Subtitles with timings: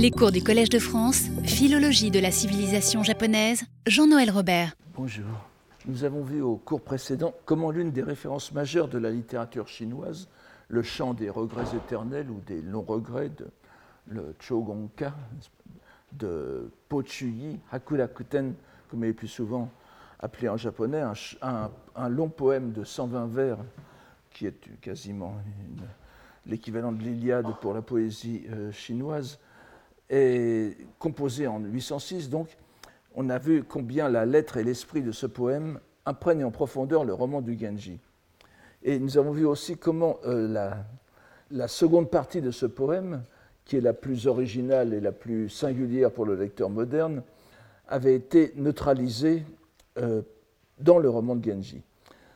[0.00, 4.76] Les cours du Collège de France, Philologie de la civilisation japonaise, Jean-Noël Robert.
[4.94, 5.26] Bonjour.
[5.86, 10.28] Nous avons vu au cours précédent comment l'une des références majeures de la littérature chinoise,
[10.68, 13.48] le chant des regrets éternels ou des longs-regrets, de,
[14.06, 15.12] le Chogonka
[16.12, 18.54] de Po Chuyi, Hakurakuten,
[18.88, 19.68] comme il est plus souvent
[20.20, 21.02] appelé en japonais,
[21.42, 23.58] un, long poème de 120 vers
[24.30, 25.34] qui est quasiment
[26.46, 29.40] l'équivalent de l'Iliade pour la poésie euh, chinoise,
[30.10, 32.30] est composé en 806.
[32.30, 32.56] Donc,
[33.14, 37.12] on a vu combien la lettre et l'esprit de ce poème imprègnent en profondeur le
[37.12, 37.98] roman du Genji.
[38.82, 40.72] Et nous avons vu aussi comment euh,
[41.50, 43.22] la, seconde partie de ce poème,
[43.64, 47.22] qui est la plus originale et la plus singulière pour le lecteur moderne,
[47.88, 49.44] avait été neutralisée
[49.98, 50.22] euh,
[50.78, 51.82] dans le roman de Genji.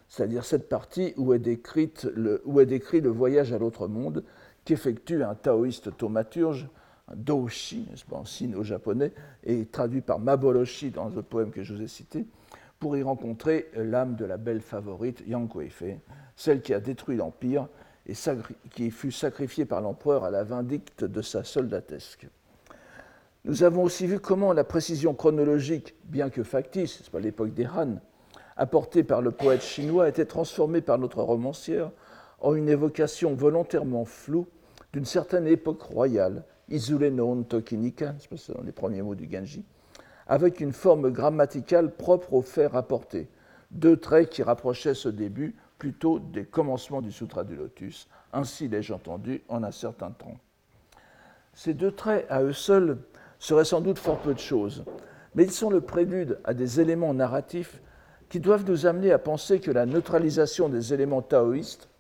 [0.09, 4.25] C'est-à-dire cette partie où est, décrite le, où est décrit le voyage à l'autre monde
[4.64, 6.69] qu'effectue un taoïste thaumaturge
[7.15, 9.12] Doshi, en sino-japonais,
[9.45, 12.27] et traduit par Maboroshi dans le poème que je vous ai cité,
[12.78, 15.51] pour y rencontrer l'âme de la belle favorite Yang
[16.34, 17.69] celle qui a détruit l'Empire
[18.06, 18.14] et
[18.70, 22.27] qui fut sacrifiée par l'empereur à la vindicte de sa soldatesque.
[23.45, 27.67] Nous avons aussi vu comment la précision chronologique, bien que factice, c'est pas l'époque des
[27.67, 28.01] Han,
[28.56, 31.91] apportée par le poète chinois était transformée par notre romancière
[32.41, 34.47] en une évocation volontairement floue
[34.92, 39.62] d'une certaine époque royale, Isule no Tokinika, c'est dans les premiers mots du Genji,
[40.27, 43.29] avec une forme grammaticale propre au fait rapporté,
[43.70, 48.09] deux traits qui rapprochaient ce début plutôt des commencements du Sutra du Lotus.
[48.33, 50.39] Ainsi l'ai-je entendu en un certain temps.
[51.53, 52.97] Ces deux traits, à eux seuls,
[53.39, 54.84] seraient sans doute fort peu de choses,
[55.34, 57.83] mais ils sont le prélude à des éléments narratifs
[58.31, 61.91] qui doivent nous amener à penser que la neutralisation des éléments taoïstes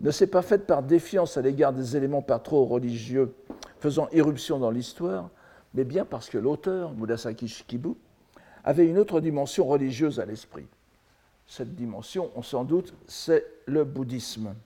[0.00, 3.34] ne s'est pas faite par défiance à l'égard des éléments pas trop religieux
[3.86, 5.30] faisant irruption dans l'histoire,
[5.72, 7.90] mais bien parce que l'auteur, Murasaki Shikibu,
[8.64, 10.66] avait une autre dimension religieuse à l'esprit.
[11.46, 14.56] Cette dimension, on s'en doute, c'est le bouddhisme.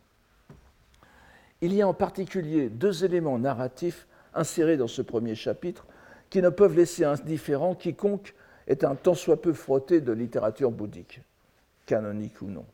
[1.60, 5.84] Il y a en particulier deux éléments narratifs insérés dans ce premier chapitre
[6.30, 8.34] qui ne peuvent laisser indifférent quiconque
[8.68, 11.20] est un tant soit peu frotté de littérature bouddhique,
[11.84, 12.64] canonique ou non.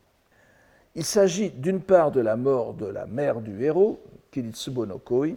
[0.95, 5.35] Il s'agit d'une part de la mort de la mère du héros, Kiritsubo no Koi,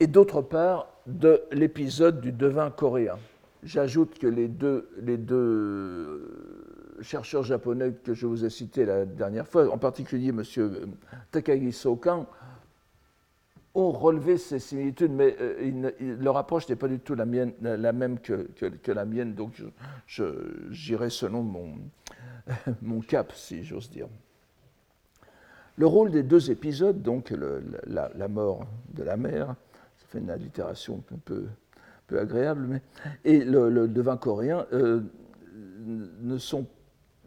[0.00, 3.18] et d'autre part de l'épisode du devin coréen.
[3.62, 9.70] J'ajoute que les deux, deux chercheurs japonais que je vous ai cités la dernière fois,
[9.70, 10.42] en particulier M.
[11.30, 12.26] Takagi Sokan,
[13.74, 18.48] ont relevé ces similitudes, mais euh, leur approche n'est pas du tout la, même que,
[18.88, 19.62] la mienne, donc
[20.70, 21.42] j'irai selon
[22.82, 24.08] mon, cap, si j'ose dire.
[25.76, 27.32] Le rôle des deux épisodes, donc
[27.86, 29.54] la, mort de la mère
[30.10, 31.44] fait une allitération un peu,
[32.06, 32.82] peu agréable, mais,
[33.24, 35.00] et le, devin coréen euh,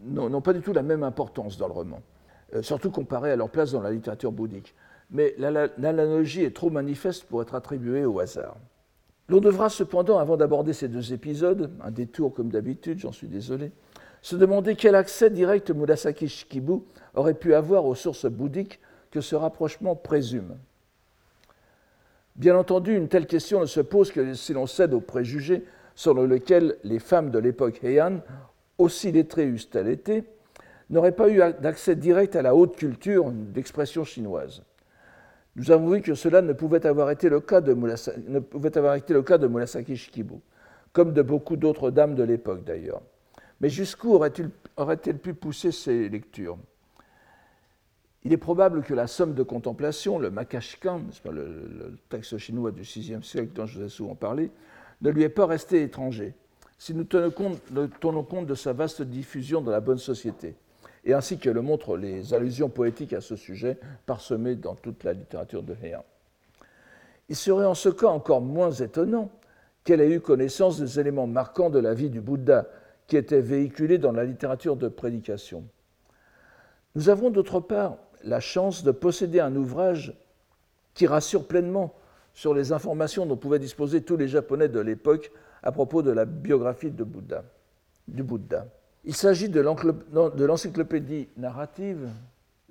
[0.03, 2.01] n'ont pas du tout la même importance dans le roman,
[2.53, 4.75] euh, surtout comparé à leur place dans la littérature bouddhique.
[5.09, 8.57] Mais l'analogie est trop manifeste pour être attribuée au hasard.
[9.29, 13.71] L'on devra cependant, avant d'aborder ces deux épisodes, un détour comme d'habitude, j'en suis désolé,
[14.21, 16.79] se demander quel accès direct Murasaki Shikibu
[17.13, 18.79] aurait pu avoir aux sources bouddhiques
[19.11, 20.57] que ce rapprochement présume.
[22.35, 25.63] Bien entendu, une telle question ne se pose que si l'on cède aux préjugés
[25.95, 28.21] selon lesquels les femmes de l'époque Heian,
[28.79, 30.23] aussi lettrées eussent-elles été,
[30.89, 34.63] n'auraient pas eu d'accès direct à la haute culture d'expression chinoise.
[35.55, 40.35] Nous avons vu que cela ne pouvait avoir été le cas de, Murasaki Shikibu,
[40.91, 43.03] comme de beaucoup d'autres dames de l'époque d'ailleurs.
[43.61, 46.57] Mais jusqu'où aurait-elle pu pousser ces lectures?
[48.25, 53.17] Il est probable que la somme de contemplation, le Makashkan, le, texte chinois du VIe
[53.21, 54.51] siècle dont je vous ai souvent parlé,
[55.01, 56.33] ne lui est pas resté étranger,
[56.77, 57.61] si nous tenons compte,
[57.99, 60.55] tenons compte de sa vaste diffusion dans la bonne société,
[61.05, 65.13] et ainsi que le montrent les allusions poétiques à ce sujet parsemées dans toute la
[65.13, 66.03] littérature de Heian.
[67.29, 69.31] Il serait en ce cas encore moins étonnant
[69.83, 72.67] qu'elle ait eu connaissance des éléments marquants de la vie du Bouddha
[73.07, 75.65] qui étaient véhiculés dans la littérature de prédication.
[76.95, 80.13] Nous avons d'autre part la chance de posséder un ouvrage
[80.93, 81.93] qui rassure pleinement
[82.33, 85.31] sur les informations dont pouvaient disposer tous les Japonais de l'époque
[85.61, 87.43] à propos de la biographie de Bouddha,
[88.07, 88.65] du Bouddha.
[89.05, 89.61] Il s'agit de
[90.45, 92.09] l'encyclopédie narrative,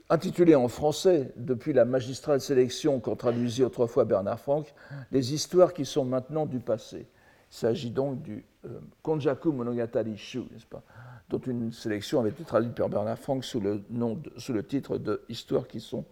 [0.09, 4.75] intitulée en français, depuis la magistrale sélection qu'en traduisit autrefois Bernard Franck,
[5.11, 7.07] les histoires qui sont maintenant du passé.
[7.51, 10.83] Il s'agit donc du euh, Konjaku Monogatari Shu, n'est-ce pas?
[11.33, 14.99] Dont une sélection avait été traduite par Bernard Franck sous le, nom sous le titre
[14.99, 16.05] de Histoires qui sont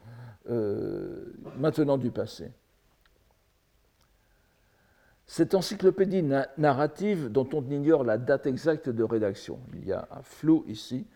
[0.49, 2.51] euh, maintenant du passé.
[5.27, 6.25] Cette encyclopédie
[6.57, 11.07] narrative dont on ignore la date exacte de rédaction, il y a un flou ici,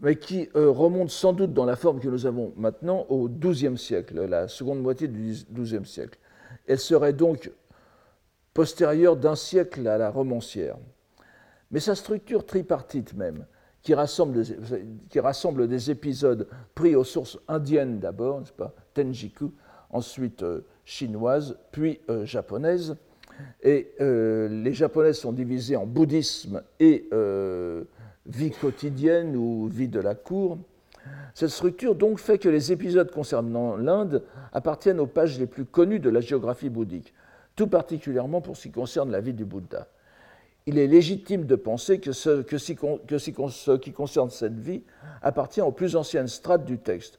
[0.00, 3.76] mais qui euh, remonte sans doute dans la forme que nous avons maintenant au XIIe
[3.76, 6.18] siècle, la seconde moitié du XIIe siècle.
[6.66, 7.52] Elle serait donc
[8.54, 10.78] postérieure d'un siècle à la romancière.
[11.70, 13.46] Mais sa structure tripartite même,
[13.82, 19.52] qui rassemble, des, qui rassemble des épisodes pris aux sources indiennes d'abord, pas, Tenjiku,
[19.90, 22.96] ensuite euh, chinoises, puis euh, japonaises,
[23.64, 27.08] et les japonaises sont divisées en bouddhisme et
[28.26, 30.58] vie quotidienne ou vie de la cour.
[31.34, 34.22] Cette structure donc fait que les épisodes concernant l'Inde
[34.52, 37.12] appartiennent aux pages les plus connues de la géographie bouddhique,
[37.56, 39.88] tout particulièrement pour ce qui concerne la vie du Bouddha.
[40.66, 42.40] Il est légitime de penser que ce,
[43.76, 44.82] qui concerne cette vie
[45.20, 47.18] appartient aux plus anciennes strates du texte,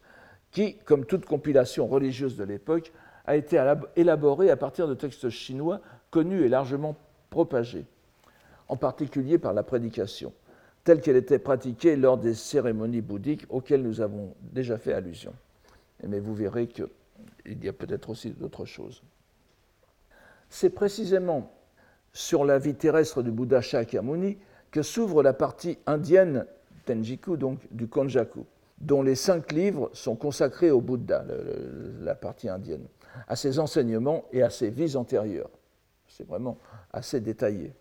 [0.51, 2.91] qui, comme toute compilation religieuse de l'époque,
[3.25, 3.61] a été
[3.95, 5.81] élaborée à partir de textes chinois
[6.11, 6.95] connus et largement
[7.29, 7.85] propagés,
[8.67, 10.33] en particulier par la prédication
[10.85, 15.33] telle qu'elle était pratiquée lors des cérémonies bouddhiques auxquelles nous avons déjà fait allusion.
[16.07, 16.87] Mais vous verrez qu'il
[17.63, 19.01] y a peut-être aussi d'autres choses.
[20.47, 21.51] C'est précisément
[22.15, 24.37] sur la vie terrestre du Bouddha Shakyamuni
[24.71, 26.45] que s'ouvre la partie indienne
[26.85, 28.45] Tenjiku, donc du Konjaku,
[28.79, 31.25] dont les cinq livres sont consacrés au Bouddha,
[31.99, 32.85] la partie indienne,
[33.27, 35.49] à ses enseignements et à ses vies antérieures.
[36.07, 36.57] C'est vraiment
[36.93, 37.73] assez détaillé.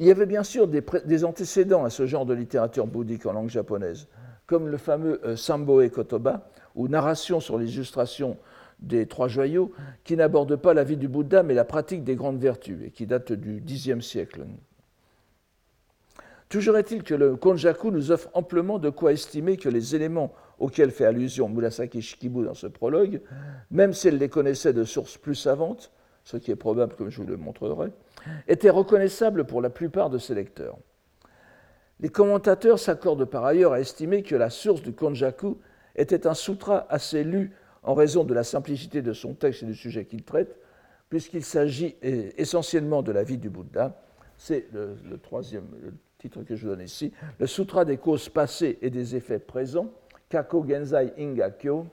[0.00, 3.50] Il y avait bien sûr des, antécédents à ce genre de littérature bouddhique en langue
[3.50, 4.08] japonaise,
[4.46, 8.36] comme le fameux euh, Samboe Kotoba, ou narration sur l'illustration
[8.80, 9.72] des trois joyaux,
[10.04, 13.06] qui n'aborde pas la vie du Bouddha, mais la pratique des grandes vertus, et qui
[13.06, 14.44] date du Xe siècle.
[16.48, 20.92] Toujours est-il que le Konjaku nous offre amplement de quoi estimer que les éléments auxquels
[20.92, 23.20] fait allusion Murasaki Shikibu dans ce prologue,
[23.70, 25.90] même si elle les connaissait de sources plus savantes,
[26.22, 27.90] ce qui est probable comme je vous le montrerai,
[28.46, 30.76] était reconnaissable pour la plupart de ses lecteurs.
[31.98, 35.58] Les commentateurs s'accordent par ailleurs à estimer que la source du Konjaku
[35.96, 37.52] était un sutra assez lu
[37.86, 40.58] en raison de la simplicité de son texte et du sujet qu'il traite,
[41.08, 44.02] puisqu'il s'agit essentiellement de la vie du Bouddha.
[44.36, 45.66] C'est le, troisième
[46.18, 49.90] titre que je donne ici, le Sutra des causes passées et des effets présents,
[50.28, 51.86] Kako Genzai Inga Kyo,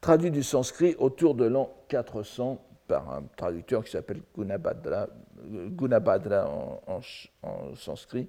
[0.00, 5.08] traduit du sanskrit autour de l'an 400 par un traducteur qui s'appelle Gunabhadra,
[6.86, 7.00] en,
[7.74, 8.28] sanskrit,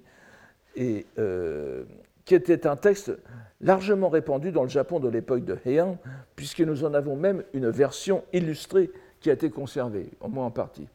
[0.78, 1.84] euh,
[2.30, 3.10] qui était un texte
[3.60, 5.98] largement répandu dans le Japon de l'époque de Heian,
[6.36, 10.52] puisque nous en avons même une version illustrée qui a été conservée, au moins en
[10.52, 10.86] partie.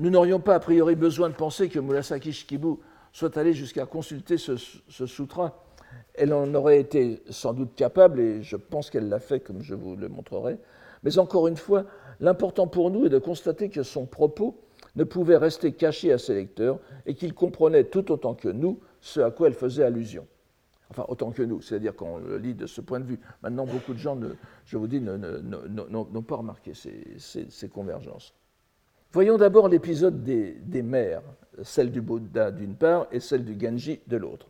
[0.00, 2.74] Nous n'aurions pas a priori besoin de penser que Murasaki Shikibu
[3.12, 5.64] soit allé jusqu'à consulter ce, ce, sutra.
[6.14, 9.76] Elle en aurait été sans doute capable, et je pense qu'elle l'a fait, comme je
[9.76, 10.58] vous le montrerai.
[11.04, 11.84] Mais encore une fois,
[12.18, 14.58] l'important pour nous est de constater que son propos
[14.96, 19.20] ne pouvait rester caché à ses lecteurs et qu'il comprenait tout autant que nous ce
[19.20, 20.26] à quoi elle faisait allusion.
[20.90, 23.20] Enfin, autant que nous, c'est-à-dire qu'on le lit de ce point de vue.
[23.42, 24.18] Maintenant, beaucoup de gens,
[24.64, 28.34] je vous dis, n'ont pas remarqué ces, convergences.
[29.12, 31.22] Voyons d'abord l'épisode des, des, mères,
[31.62, 34.48] celle du Bouddha d'une part et celle du Genji de l'autre,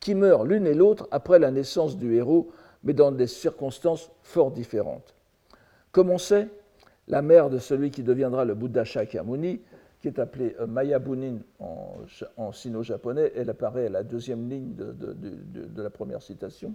[0.00, 2.50] qui meurent l'une et l'autre après la naissance du héros,
[2.84, 5.14] mais dans des circonstances fort différentes.
[5.92, 6.48] Comme on sait,
[7.08, 9.60] la mère de celui qui deviendra le Bouddha Shakyamuni,
[10.06, 15.82] qui est appelé euh, Maya Bunin en, sino-japonais, elle apparaît à la deuxième ligne de,
[15.82, 16.74] la première citation.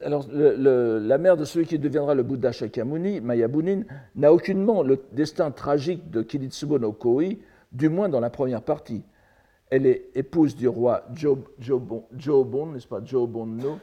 [0.00, 3.82] Alors, la mère de celui qui deviendra le Bouddha Shakyamuni, Maya Bunin,
[4.16, 7.36] n'a aucunement le destin tragique de Kiritsubo no Koi,
[7.70, 9.04] du moins dans la première partie.
[9.68, 13.78] Elle est épouse du roi Jobon, n'est-ce pas, Jobon no,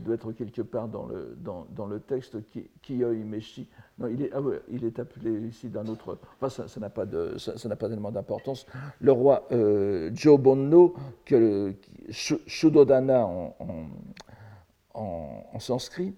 [0.00, 2.36] doit être quelque part dans le, dans, le texte,
[2.82, 3.68] Kiyoi Meshi.
[3.98, 4.40] Non, il est, ah
[4.70, 6.18] il est appelé ici d'un autre.
[6.40, 7.04] Enfin, ça n'a pas,
[7.38, 8.66] ça, pas tellement d'importance.
[9.00, 10.94] Le roi euh, Jobonno,
[12.10, 13.54] Shudodana en,
[14.94, 16.14] en sanskrit,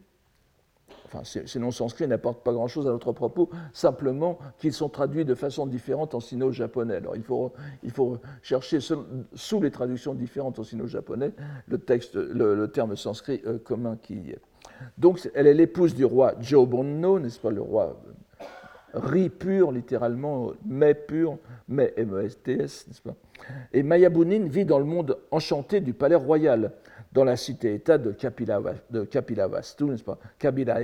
[1.13, 5.35] enfin, ces noms sanscrits n'apportent pas grand-chose à notre propos, simplement qu'ils sont traduits de
[5.35, 6.97] façon différente en sino-japonais.
[6.97, 11.33] Alors il faut, chercher sous les traductions différentes en sino-japonais
[11.69, 14.41] le, texte, le, terme sanskrit euh, commun qui y est.
[14.99, 20.53] Donc elle est l'épouse du roi Jobonno, n'est-ce pas, le roi euh, riz pur, littéralement,
[20.67, 21.39] mais pur,
[21.69, 23.15] mais M-E-S-T-S, n'est-ce pas?
[23.73, 26.73] Et Mayabunin vit dans le monde enchanté du palais royal,
[27.13, 28.15] dans la cité-État de,
[28.91, 30.19] de Kapilavastu, n'est-ce pas?
[30.39, 30.81] Kabila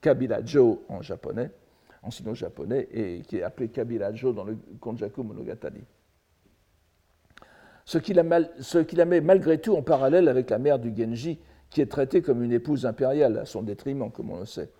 [0.00, 1.50] Kabila Jo en japonais,
[2.02, 5.82] en sino-japonais, et qui est appelé Kabila Jo dans le Konjaku Monogatari.
[7.84, 11.38] Ce qui, la met malgré tout en parallèle avec la mère du Genji,
[11.68, 14.70] qui est traitée comme une épouse impériale, à son détriment, comme on le sait.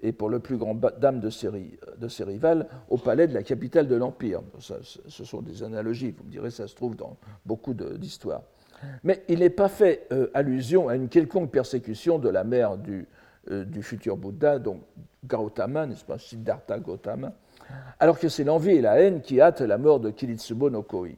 [0.00, 3.96] et pour le plus grand dame de ses rivales au palais de la capitale de
[3.96, 4.42] l'Empire.
[4.58, 8.42] Ce sont des analogies, vous me direz, ça se trouve dans beaucoup d'histoires.
[9.02, 13.06] Mais il n'est pas fait euh, allusion à une quelconque persécution de la mère du,
[13.50, 14.82] euh, du futur Bouddha, donc
[15.24, 17.32] Gautama, n'est-ce pas, Siddhartha Gautama,
[17.98, 21.16] alors que c'est l'envie et la haine qui hâtent la mort de Kiritsubo no Koi.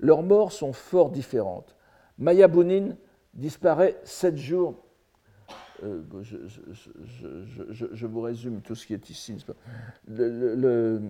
[0.00, 1.76] Leurs morts sont fort différentes.
[2.18, 2.96] Mayabunin
[3.34, 4.74] disparaît sept jours
[5.84, 6.02] euh,
[7.92, 9.44] je, vous résume tout ce qui est ici.
[10.06, 11.00] Le,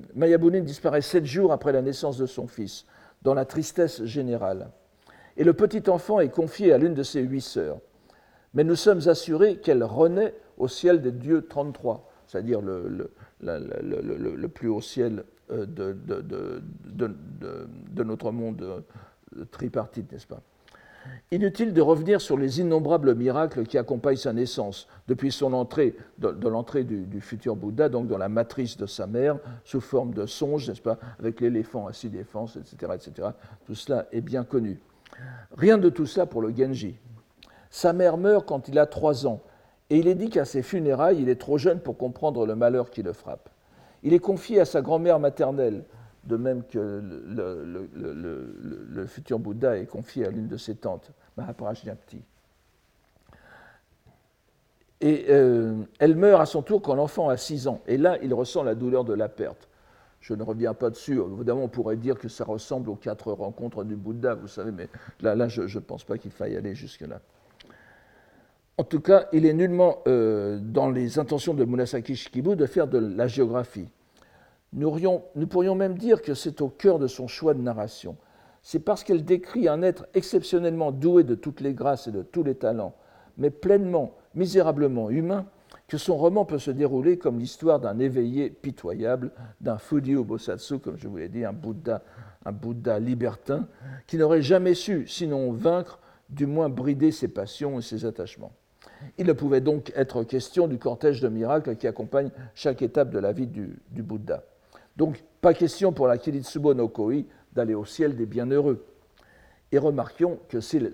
[0.60, 2.86] disparaît sept jours après la naissance de son fils,
[3.22, 4.70] dans la tristesse générale.
[5.36, 7.78] Et le petit enfant est confié à l'une de ses huit sœurs.
[8.54, 13.10] Mais nous sommes assurés qu'elle renaît au ciel des dieux 33, c'est-à-dire le,
[14.48, 15.96] plus haut ciel euh, de,
[16.92, 20.42] de notre monde euh, tripartite, n'est-ce pas?
[21.30, 26.48] Inutile de revenir sur les innombrables miracles qui accompagnent sa naissance, depuis son entrée, de,
[26.48, 30.68] l'entrée du, futur Bouddha, donc dans la matrice de sa mère, sous forme de songe,
[30.68, 33.28] n'est-ce pas, avec l'éléphant à six défenses, etc., etc.
[33.66, 34.78] Tout cela est bien connu.
[35.56, 36.96] Rien de tout ça pour le Genji.
[37.70, 39.40] Sa mère meurt quand il a trois ans,
[39.90, 42.90] et il est dit qu'à ses funérailles, il est trop jeune pour comprendre le malheur
[42.90, 43.50] qui le frappe.
[44.02, 45.84] Il est confié à sa grand-mère maternelle,
[46.24, 47.02] de même que
[48.88, 52.22] le, futur Bouddha est confié à l'une de ses tantes, Mahaprajnapti.
[55.00, 57.80] Et euh, elle meurt à son tour quand l'enfant a 6 ans.
[57.88, 59.68] Et là, il ressent la douleur de la perte.
[60.22, 61.20] Je ne reviens pas dessus.
[61.20, 64.88] Évidemment, on pourrait dire que ça ressemble aux quatre rencontres du Bouddha, vous savez, mais
[65.20, 67.20] là, je ne pense pas qu'il faille aller jusque-là.
[68.78, 72.86] En tout cas, il est nullement euh, dans les intentions de Munasaki Shikibu de faire
[72.86, 73.88] de la géographie.
[74.72, 74.90] Nous,
[75.50, 78.16] pourrions même dire que c'est au cœur de son choix de narration.
[78.62, 82.44] C'est parce qu'elle décrit un être exceptionnellement doué de toutes les grâces et de tous
[82.44, 82.94] les talents,
[83.36, 85.46] mais pleinement, misérablement humain,
[85.92, 89.30] que son roman peut se dérouler comme l'histoire d'un éveillé pitoyable,
[89.60, 92.02] d'un Fudio Bosatsu, comme je vous l'ai dit, un Bouddha,
[92.46, 93.68] un Bouddha libertin,
[94.06, 95.98] qui n'aurait jamais su, sinon vaincre,
[96.30, 98.52] du moins brider ses passions et ses attachements.
[99.18, 103.18] Il ne pouvait donc être question du cortège de miracles qui accompagne chaque étape de
[103.18, 104.44] la vie du Bouddha.
[104.96, 108.82] Donc, pas question pour la Kiritsubo no Koi d'aller au ciel des bienheureux.
[109.72, 110.92] Et remarquions que s'il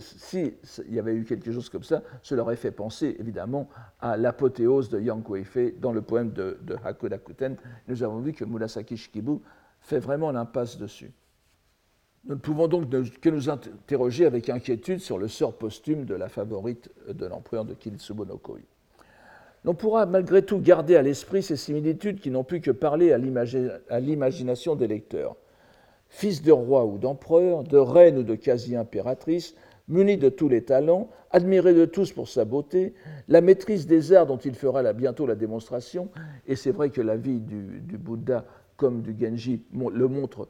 [0.88, 3.68] y avait eu quelque chose comme ça, cela aurait fait penser évidemment
[4.00, 7.56] à l'apothéose de Yang Kuei-fei dans le poème de, de Hakodakuten.
[7.88, 9.40] Nous avons vu que Murasaki Shikibu
[9.80, 11.10] fait vraiment l'impasse dessus.
[12.24, 12.88] Nous ne pouvons donc
[13.20, 17.74] que nous interroger avec inquiétude sur le sort posthume de la favorite de l'empereur de
[17.74, 18.58] Kiritsubo no Koi.
[19.76, 23.18] Pourra malgré tout garder à l'esprit ces similitudes qui n'ont pu que parler à
[23.98, 25.36] l'imagination des lecteurs.
[26.08, 29.54] Fils de roi ou d'empereur, de reine ou de quasi-impératrice,
[29.88, 32.94] muni de tous les talents, admiré de tous pour sa beauté,
[33.28, 36.08] la maîtrise des arts dont il fera bientôt la démonstration,
[36.46, 38.44] et c'est vrai que la vie du, Bouddha
[38.76, 40.48] comme du Genji le montre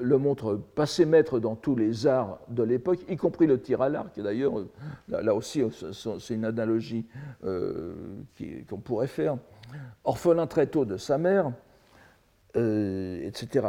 [0.00, 3.88] le montre passé maître dans tous les arts de l'époque, y compris le tir à
[3.88, 4.18] l'arc.
[4.18, 4.54] D'ailleurs,
[5.08, 5.62] là, aussi,
[6.18, 7.06] c'est une analogie
[7.44, 7.94] euh,
[8.68, 9.36] qu'on pourrait faire.
[10.02, 11.52] Orphelin très tôt de sa mère,
[12.56, 13.68] euh, etc.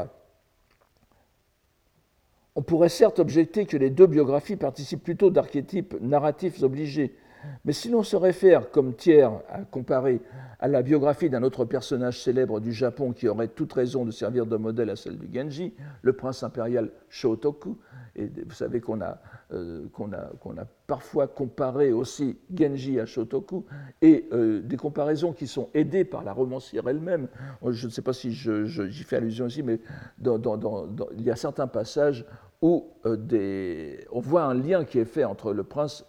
[2.58, 7.16] On pourrait certes objecter que les deux biographies participent plutôt d'archétypes narratifs obligés,
[7.64, 10.22] mais si l'on se réfère comme tiers à comparer
[10.60, 14.46] à la biographie d'un autre personnage célèbre du Japon qui aurait toute raison de servir
[14.46, 17.78] de modèle à celle du Genji, le prince impérial Shotoku,
[18.16, 19.20] et vous savez qu'on a,
[19.52, 23.66] euh, a, a, parfois comparé aussi Genji à Shotoku,
[24.02, 27.28] et euh, des comparaisons qui sont aidées par la romancière elle-même.
[27.68, 29.80] Je ne sais pas si j'y fais allusion ici, mais
[30.24, 32.26] il y a certains passages
[32.62, 36.06] où euh, des, on voit un lien qui est fait entre le prince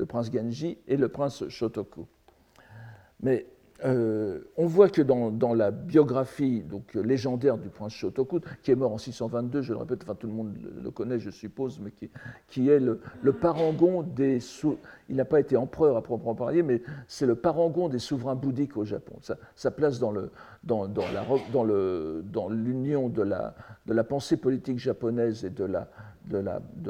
[0.00, 2.06] le prince Genji et le prince Shotoku.
[3.22, 3.46] Mais
[3.84, 8.92] euh, on voit que dans, la biographie donc, légendaire du prince Shotoku, qui est mort
[8.92, 11.92] en 622, je le répète, enfin tout le monde le connaît, je suppose, mais
[12.48, 12.98] qui, est le,
[13.32, 14.38] parangon des.
[15.08, 18.76] Il n'a pas été empereur à proprement parler, mais c'est le parangon des souverains bouddhiques
[18.76, 19.18] au Japon.
[19.54, 20.30] Sa, place dans l'union
[20.62, 21.02] dans, dans,
[23.08, 25.66] de, la, pensée politique japonaise et de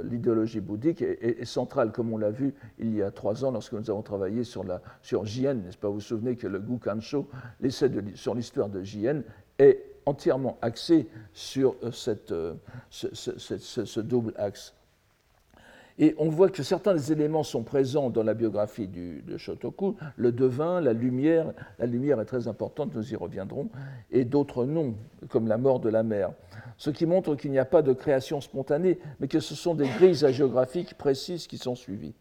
[0.02, 3.88] l'idéologie bouddhique est, centrale, comme on l'a vu il y a trois ans lorsque nous
[3.90, 5.88] avons travaillé sur, la, n'est-ce pas?
[5.88, 7.28] Vous vous souvenez que le Gukansho,
[7.60, 9.22] l'essai sur l'histoire de Jien,
[9.58, 11.90] est entièrement axé sur euh,
[12.30, 12.54] euh,
[12.90, 14.74] ce, double axe.
[16.00, 20.32] Et on voit que certains des éléments sont présents dans la biographie de Shotoku, le
[20.32, 23.68] devin, la lumière, la lumière est très importante, nous y reviendrons,
[24.10, 24.94] et d'autres non,
[25.28, 26.32] comme la mort de la mère
[26.80, 29.86] ce qui montre qu'il n'y a pas de création spontanée, mais que ce sont des
[29.86, 32.14] grilles géographiques précises qui sont suivies.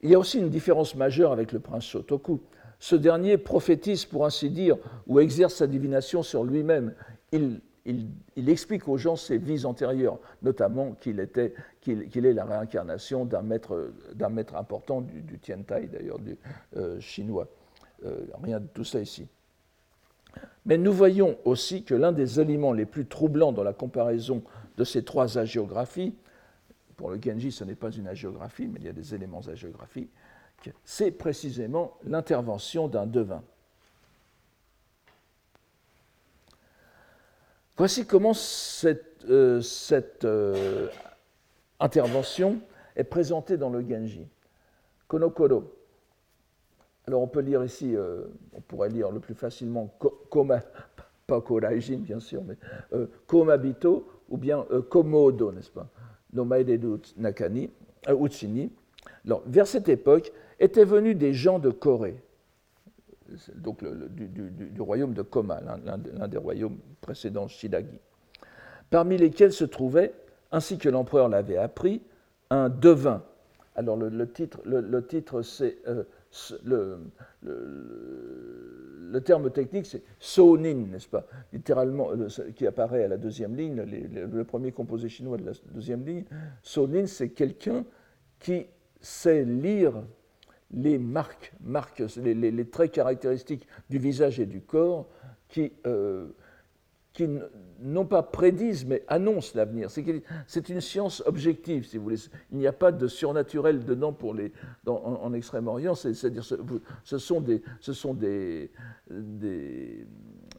[0.00, 2.40] Il y a aussi une différence majeure avec le prince Shotoku.
[2.80, 6.92] Ce dernier prophétise, pour ainsi dire, ou exerce sa divination sur lui-même.
[7.30, 7.60] Il,
[8.36, 15.22] explique aux gens ses vies antérieures, notamment qu'il est la réincarnation d'un maître, important du,
[15.22, 16.36] du Tiantai, d'ailleurs, du
[16.76, 17.48] euh, chinois.
[18.04, 19.28] Euh, rien de tout ça ici.
[20.64, 24.42] Mais nous voyons aussi que l'un des éléments les plus troublants dans la comparaison
[24.76, 26.14] de ces trois hagiographies,
[26.96, 30.10] pour le Genji ce n'est pas une hagiographie, mais il y a des éléments hagiographiques,
[30.84, 33.42] c'est précisément l'intervention d'un devin.
[37.76, 39.60] Voici comment cette, euh,
[40.24, 40.88] euh,
[41.80, 42.60] intervention
[42.96, 44.26] est présentée dans le Genji.
[45.08, 45.72] Konokoro,
[47.06, 49.88] alors on peut lire ici, euh, on pourrait lire le plus facilement
[50.30, 50.60] Koma,
[51.26, 52.56] pas Koraijin bien sûr, mais
[53.26, 55.88] Komabito ou bien Komodo, n'est-ce pas?
[56.32, 57.70] Nomaededu Nakani,
[58.08, 58.70] Uchini.
[59.26, 62.16] Alors, vers cette époque étaient venus des gens de Corée,
[63.56, 67.98] donc du, royaume de Koma, l'un des royaumes précédents Shidagi,
[68.90, 70.14] parmi lesquels se trouvait,
[70.50, 72.02] ainsi que l'empereur l'avait appris,
[72.50, 73.22] un devin.
[73.74, 75.06] Alors le, titre, le
[75.42, 75.78] c'est
[76.64, 76.98] le,
[77.42, 81.26] le, terme technique, c'est sonin, n'est-ce pas?
[81.52, 82.10] Littéralement,
[82.54, 86.24] qui apparaît à la deuxième ligne, le premier composé chinois de la deuxième ligne.
[86.62, 87.84] Sonin, c'est quelqu'un
[88.38, 88.66] qui
[89.00, 89.94] sait lire
[90.72, 95.08] les marques, marques les, traits caractéristiques du visage et du corps,
[95.48, 96.28] qui euh,
[97.12, 97.28] qui
[97.80, 99.90] non pas prédisent, mais annoncent l'avenir.
[100.46, 102.16] C'est une science objective, si vous voulez.
[102.50, 104.52] Il n'y a pas de surnaturel dedans pour les,
[104.86, 105.94] en, Extrême-Orient.
[105.94, 106.54] C'est-à-dire, ce,
[107.04, 108.70] ce, sont des, ce sont des,
[109.10, 110.06] des,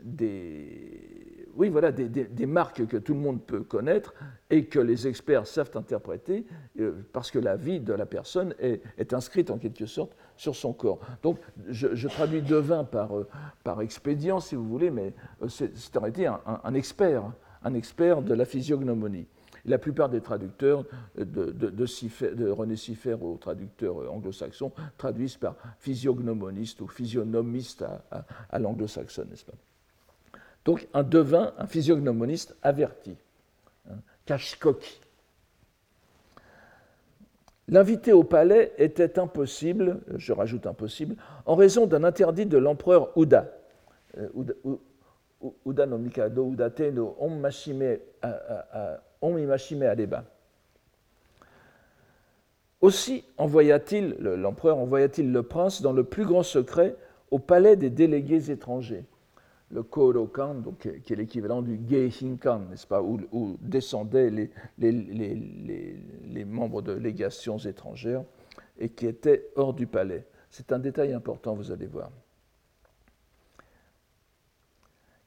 [0.04, 1.13] des
[1.56, 4.14] oui, voilà, des, marques que tout le monde peut connaître
[4.50, 6.46] et que les experts savent interpréter,
[6.80, 10.74] euh, parce que la vie de la personne est, inscrite en quelque sorte sur son
[10.74, 11.00] corps.
[11.22, 13.28] Donc, je, traduis devin par, euh,
[13.64, 17.24] par expédient, si vous voulez, mais euh, c'est en réalité un, expert,
[17.64, 19.28] un expert de la physiognomonie.
[19.66, 20.86] La plupart des traducteurs
[21.16, 29.46] de, René Siffert aux traducteurs anglo-saxons traduisent par physiognomoniste ou physionomiste à, à, l'anglo-saxonne, n'est-ce
[29.46, 29.54] pas?
[30.66, 33.16] Donc un devin, un physiognomoniste averti,
[33.90, 33.96] hein.
[37.70, 43.50] L'inviter au palais était impossible, je rajoute impossible, en raison d'un interdit de l'empereur Uda.
[44.18, 44.30] Euh,
[45.66, 48.00] Uda no Mikado, Udate no Onmashime
[49.84, 50.26] Adeba.
[52.82, 56.98] Aussi envoya-t-il, l'empereur envoya-t-il le prince dans le plus grand secret
[57.32, 59.06] au palais des délégués étrangers
[59.74, 66.82] le Korokan, donc, qui est l'équivalent du Geihinkan, n'est-ce pas, où, descendaient les, les, membres
[66.82, 68.24] de légations étrangères
[68.78, 70.26] et qui étaient hors du palais.
[70.52, 72.12] C'est un détail important, vous allez voir.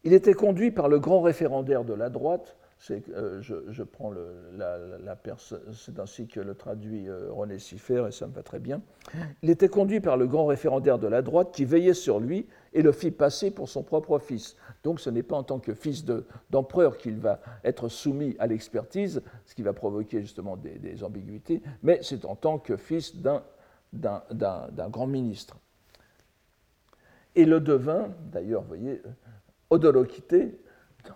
[0.04, 2.56] Il était conduit par le grand référendaire de la droite,
[2.90, 4.12] euh, je, prends
[4.52, 8.60] la, personne, c'est ainsi que le traduit euh, René Siffert, et ça me va très
[8.60, 8.80] bien.
[9.42, 12.82] Il était conduit par le grand référendaire de la droite qui veillait sur lui et
[12.82, 14.56] le fit passer pour son propre fils.
[14.84, 16.04] Donc ce n'est pas en tant que fils
[16.50, 21.98] d'empereur qu'il va être soumis à l'expertise, ce qui va provoquer justement des, ambiguïtés, mais
[22.02, 23.42] c'est en tant que fils d'un
[24.90, 25.56] grand ministre.
[27.34, 29.02] Et le devin, d'ailleurs, vous voyez,
[29.70, 30.36] Odorokite,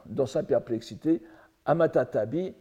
[0.06, 1.22] dans sa perplexité,
[1.66, 2.54] Amatatabi,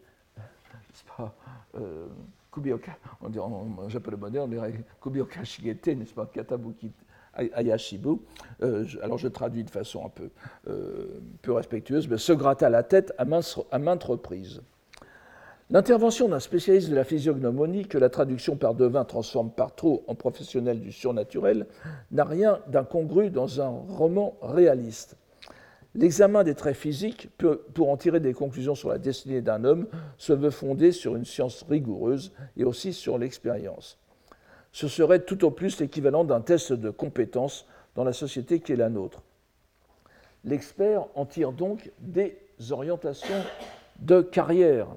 [1.18, 1.34] pas,
[1.76, 2.08] euh,
[2.52, 6.92] Kubioka, on dirait en, on dirait Kubioka Shigete, n'est-ce pas, Katabuki
[7.34, 8.20] Ayashibu.
[8.62, 10.30] Euh, alors je traduis de façon un peu,
[10.68, 13.26] euh, peu respectueuse, mais se gratta la tête à
[13.72, 14.62] à maintes reprises.
[15.72, 20.16] L'intervention d'un spécialiste de la physiognomonie, que la traduction par Devin transforme par trop en
[20.16, 21.68] professionnel du surnaturel,
[22.12, 25.16] n'a rien d'incongru dans un roman réaliste.
[25.96, 27.30] L'examen des traits physiques,
[27.74, 31.26] pour en tirer des conclusions sur la destinée d'un homme, se veut fonder sur une
[31.26, 33.98] science rigoureuse et aussi sur l'expérience.
[34.72, 38.78] Ce serait tout au plus l'équivalent d'un test de compétence dans la société qui est
[38.78, 39.24] la nôtre.
[40.44, 42.38] L'expert en tire donc des
[42.70, 43.44] orientations
[44.00, 44.88] de carrière.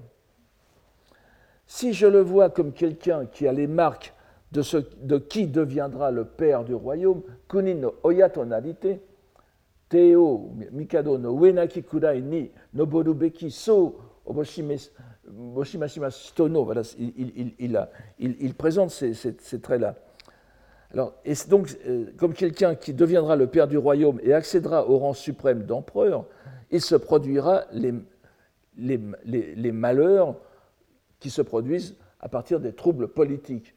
[1.66, 4.12] Si je le vois comme quelqu'un qui a les marques
[4.52, 7.88] de, qui deviendra le père du royaume, kunin
[9.92, 16.08] Teo, Mikado no Uenaki Kurai ni Noboru Beki So Oboshimashima
[16.64, 16.82] voilà,
[18.18, 19.96] il, présente ces, traits-là.
[20.92, 24.96] Alors, et donc, euh, comme quelqu'un qui deviendra le père du royaume et accédera au
[24.98, 26.24] rang suprême d'empereur,
[26.70, 27.92] il se produira les,
[28.76, 30.36] les, malheurs
[31.20, 33.74] qui se produisent à partir des troubles politiques.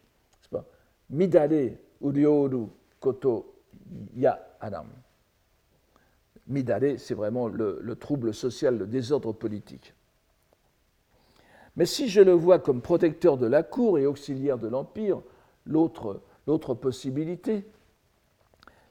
[1.10, 2.68] Midare urioru
[3.00, 3.54] koto
[4.16, 4.86] ya adam.
[6.48, 9.94] Midare, c'est vraiment le, le trouble social, le désordre politique.
[11.76, 15.22] Mais si je le vois comme protecteur de la cour et auxiliaire de l'Empire,
[15.66, 17.66] l'autre possibilité,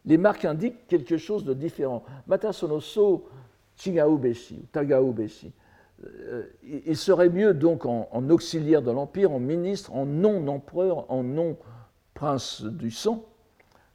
[0.04, 2.04] les marques indiquent quelque chose de différent.
[2.26, 3.26] Mata sono so
[3.76, 5.52] chigau beshi, tagau beshi.
[6.04, 12.62] Euh, il serait mieux donc en, auxiliaire de l'Empire, en ministre, en non-empereur, en non-prince
[12.64, 13.24] du sang,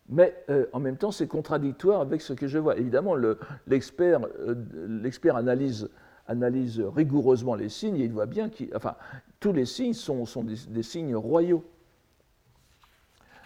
[0.10, 2.78] mais euh, en même temps c'est contradictoire avec ce que je vois.
[2.78, 5.90] Évidemment, euh, l'expert analyse,
[6.28, 8.96] analyse, rigoureusement les signes et il voit bien que enfin,
[9.40, 11.64] tous les signes sont, des, signes royaux.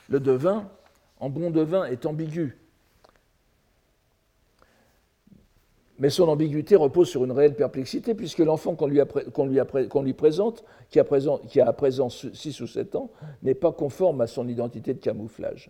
[0.10, 0.70] Le devin,
[1.20, 2.58] en bon devin, est ambigu.
[6.00, 11.06] Mais son ambiguïté repose sur une réelle perplexité, puisque l'enfant qu'on lui, présente, qui a,
[11.48, 13.12] qui a à présent 6 ou 7 ans,
[13.44, 15.70] n'est pas conforme à son identité de camouflage.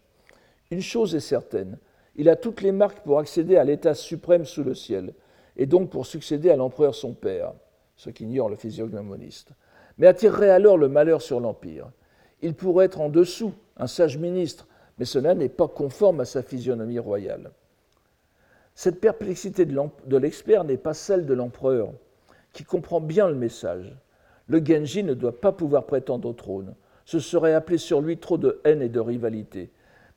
[0.71, 1.78] Une chose est certaine,
[2.15, 5.13] il a toutes les marques pour accéder à l'état suprême sous le ciel,
[5.58, 7.54] et donc pour succéder à l'empereur son père,
[7.95, 9.52] ce qu'ignore le physiognomoniste.
[9.97, 11.91] Mais attirerait alors le malheur sur l'Empire.
[12.41, 16.43] Il pourrait être en dessous, un sage ministre, mais cela n'est pas conforme à sa
[16.43, 17.52] physionomie royale.
[18.76, 21.91] Cette perplexité de l'expert n'est pas celle de l'empereur,
[22.54, 23.95] qui comprend bien le message.
[24.47, 26.76] Le Genji ne doit pas pouvoir prétendre au trône.
[27.06, 29.71] Ce serait appeler sur lui trop de haine et de rivalité.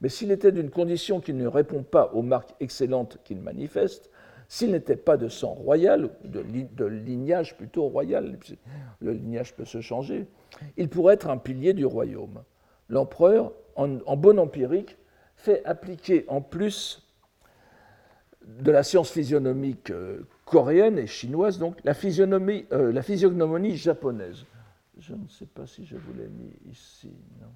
[0.06, 4.08] Mais s'il était d'une condition qui ne répond pas aux marques excellentes qu'il manifeste,
[4.46, 8.38] s'il n'était pas de sang royal, de, lignage plutôt royal,
[9.00, 10.28] le lignage peut se changer,
[10.76, 12.44] il pourrait être un pilier du royaume.
[12.88, 14.96] L'empereur, en, en bon empirique,
[15.34, 17.04] fait appliquer en plus
[18.46, 24.44] de la science physionomique euh, coréenne et chinoise, donc la, physionomie, euh, la physiognomonie japonaise.
[25.00, 27.50] Je ne sais pas si je vous l'ai mis ici, non.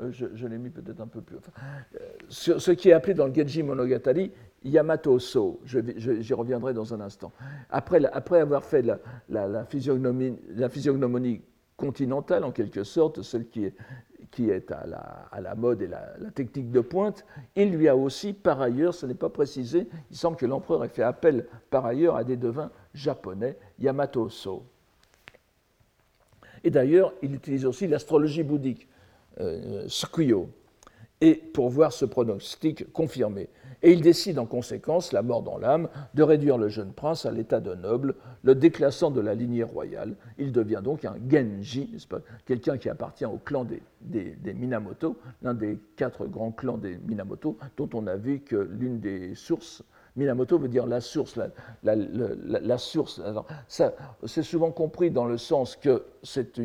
[0.00, 1.36] Euh, je, l'ai mis peut-être un peu plus.
[1.36, 1.52] Enfin,
[2.28, 4.32] ce qui est appelé dans le Genji Monogatari
[4.64, 5.60] Yamato So.
[5.64, 7.32] J'y reviendrai dans un instant.
[7.70, 8.04] Après,
[8.40, 8.82] avoir fait
[9.28, 11.42] la, physiognomie,
[11.76, 13.74] continentale, en quelque sorte, celle qui est
[14.30, 14.84] qui est à
[15.40, 16.00] la, mode et la,
[16.34, 20.36] technique de pointe, il lui a aussi, par ailleurs, ce n'est pas précisé, il semble
[20.36, 24.64] que l'empereur ait fait appel par ailleurs à des devins japonais, Yamato So.
[26.64, 28.88] Et d'ailleurs, il utilise aussi l'astrologie bouddhique,
[29.40, 29.86] euh,
[31.20, 33.48] et pour voir ce pronostic confirmé
[33.84, 37.30] et il décide en conséquence, la mort dans l'âme, de réduire le jeune prince à
[37.30, 40.16] l'état de noble, le déclassant de la lignée royale.
[40.38, 41.94] Il devient donc un Genji,
[42.46, 43.66] quelqu'un qui appartient au clan
[44.00, 49.00] des, Minamoto, l'un des quatre grands clans des Minamoto, dont on a vu que l'une
[49.00, 49.84] des sources
[50.16, 51.38] Minamoto veut dire la source.
[51.82, 53.20] La, source.
[53.68, 56.58] c'est souvent compris dans le sens que c'est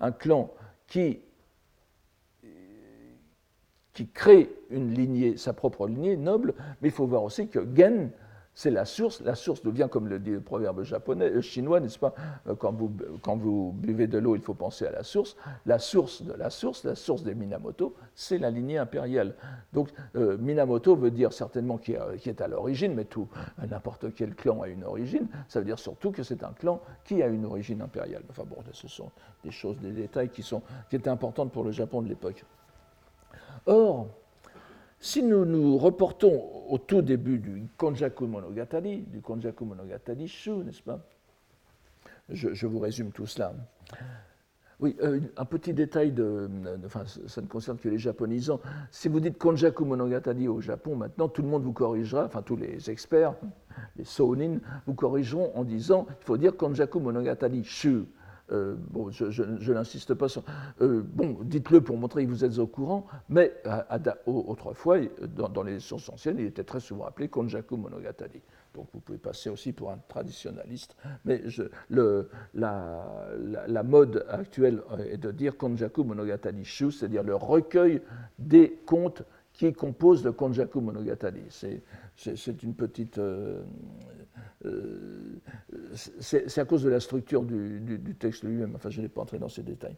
[0.00, 0.50] un clan
[0.86, 1.20] qui
[3.94, 8.10] qui crée une lignée, sa propre lignée noble, mais il faut voir aussi que Gen,
[8.54, 9.20] c'est la source.
[9.22, 12.14] La source devient, comme le dit le proverbe japonais, euh, chinois, n'est-ce pas
[12.46, 12.72] euh, quand
[13.36, 15.36] vous, buvez de l'eau, il faut penser à la source.
[15.64, 19.34] La source de la source, la source des Minamoto, c'est la lignée impériale.
[19.72, 23.28] Donc euh, Minamoto veut dire certainement qui, est à l'origine, mais tout
[23.70, 25.28] n'importe quel clan a une origine.
[25.48, 28.22] Ça veut dire surtout que c'est un clan qui a une origine impériale.
[28.28, 29.10] Enfin bon, ce sont
[29.44, 32.44] des choses, des détails qui, sont, qui étaient importantes pour le Japon de l'époque.
[33.66, 34.08] Or,
[34.98, 40.82] si nous nous reportons au tout début du Konjaku Monogatari, du Konjaku Monogatari Shu, n'est-ce
[40.82, 41.00] pas?
[42.28, 43.52] Je, vous résume tout cela.
[44.80, 46.48] Oui, euh, un petit détail, de,
[46.86, 48.60] enfin, ça ne concerne que les japonisants.
[48.90, 52.56] Si vous dites Konjaku Monogatari au Japon, maintenant, tout le monde vous corrigera, enfin tous
[52.56, 53.34] les experts,
[53.96, 58.04] les Sonin, vous corrigeront en disant il faut dire Konjaku Monogatari Shu.
[58.52, 60.42] Euh, bon, je, n'insiste pas sur.
[60.80, 63.52] Euh, bon, dites-le pour montrer que vous êtes au courant, mais
[64.26, 64.98] autrefois,
[65.34, 68.42] dans, les sources anciennes, il était très souvent appelé Konjaku Monogatari.
[68.74, 71.42] Donc vous pouvez passer aussi pour un traditionnaliste, mais
[71.88, 78.02] le, la, mode actuelle est de dire Konjaku Monogatari Shu, c'est-à-dire le recueil
[78.38, 81.42] des contes qui composent le Konjaku Monogatari.
[81.50, 83.18] C'est une petite.
[83.18, 83.62] Euh,
[84.64, 85.38] euh,
[86.20, 89.48] c'est à cause de la structure du, texte lui-même, enfin je n'ai pas entré dans
[89.48, 89.96] ces détails.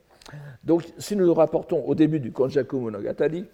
[0.64, 3.46] Donc si nous nous rapportons au début du Konjaku Monogatari,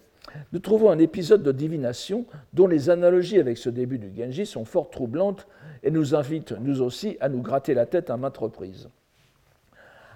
[0.53, 4.65] nous trouvons un épisode de divination dont les analogies avec ce début du Genji sont
[4.65, 5.47] fort troublantes
[5.83, 8.89] et nous invitent, nous aussi, à nous gratter la tête à maintes reprises.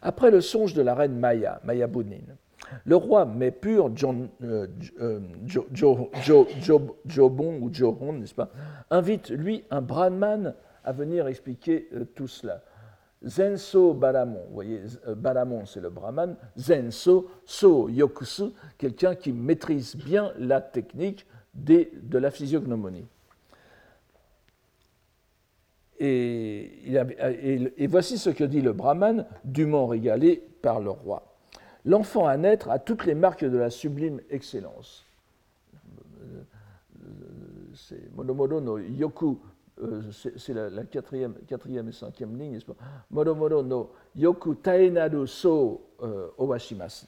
[0.03, 2.37] Après le songe de la reine Maya, Maya Bunin,
[2.85, 4.67] le roi Mépur, John, euh,
[5.01, 5.21] euh,
[7.07, 8.51] Jobon ou Johon, n'est-ce pas,
[8.91, 12.63] invite lui un brahman à venir expliquer euh, tout cela.
[13.23, 14.83] Zenso Baramon, vous voyez,
[15.17, 22.31] Baramon c'est le brahman, Zenso, So Yokusu, quelqu'un qui maîtrise bien la technique de la
[22.31, 23.07] physiognomonie.
[25.99, 26.93] Et,
[27.79, 31.34] et, voici ce que dit le brahman, dûment régalé par le roi.
[31.85, 35.05] L'enfant à naître a toutes les marques de la sublime excellence.
[37.75, 39.39] C'est no Yoku
[39.83, 42.77] euh, c'est la, quatrième, quatrième, et cinquième ligne, n'est-ce pas?
[43.11, 47.07] No yoku taenaru so euh, owashimasu.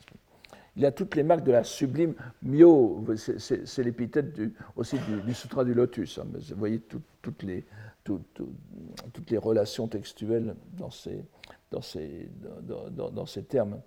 [0.76, 4.38] Il a toutes les marques de la sublime myo, c'est l'épithète
[4.74, 6.18] aussi du, Sutra du Lotus.
[6.18, 6.80] Hein, vous voyez
[7.22, 7.64] toutes, les,
[8.04, 11.24] toutes les relations textuelles dans ces,
[11.70, 12.28] dans, ces,
[12.62, 13.80] dans ces termes.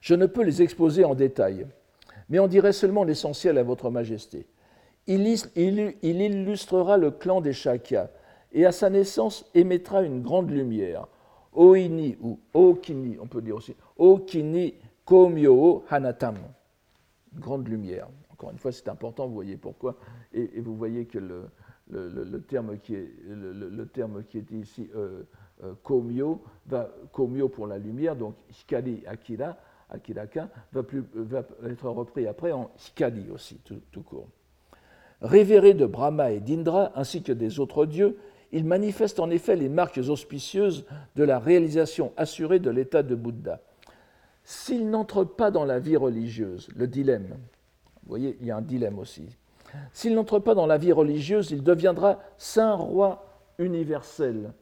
[0.00, 1.66] Je ne peux les exposer en détail,
[2.28, 4.46] mais on dirait seulement l'essentiel à votre majesté
[5.06, 8.10] il, illustrera le clan des Shakyas
[8.52, 11.06] et à sa naissance émettra une grande lumière.
[11.52, 14.74] Oini ou Okini, on peut dire aussi Okini
[15.04, 16.36] Komyo Hanatam.
[17.34, 18.08] Grande lumière.
[18.30, 19.96] Encore une fois, c'est important, vous voyez pourquoi.
[20.32, 25.22] Et, vous voyez que le, terme qui est, ici euh,
[25.82, 29.56] Komyo, va, Komyo pour la lumière, donc Hikari Akira,
[29.90, 30.82] Akiraka, va,
[31.66, 34.28] être repris après en Hikari aussi, tout court.
[35.22, 38.18] Révéré de Brahma et d'Indra, ainsi que des autres dieux,
[38.52, 40.84] il manifeste en effet les marques auspicieuses
[41.16, 43.60] de la réalisation assurée de l'état de Bouddha.
[44.44, 47.28] S'il n'entre pas dans la vie religieuse, le dilemme,
[48.04, 49.24] vous voyez, il y a un dilemme aussi.
[49.92, 53.26] S'il n'entre pas dans la vie religieuse, il deviendra saint roi
[53.58, 54.52] universel.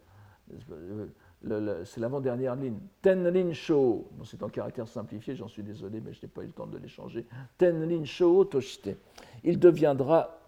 [1.84, 2.78] C'est l'avant-dernière ligne.
[3.00, 6.52] Tenrin Sho, c'est en caractère simplifié, j'en suis désolé, mais je n'ai pas eu le
[6.52, 7.26] temps de l'échanger.
[7.58, 8.96] Tenrin Sho Toshite.
[9.44, 10.38] Il deviendra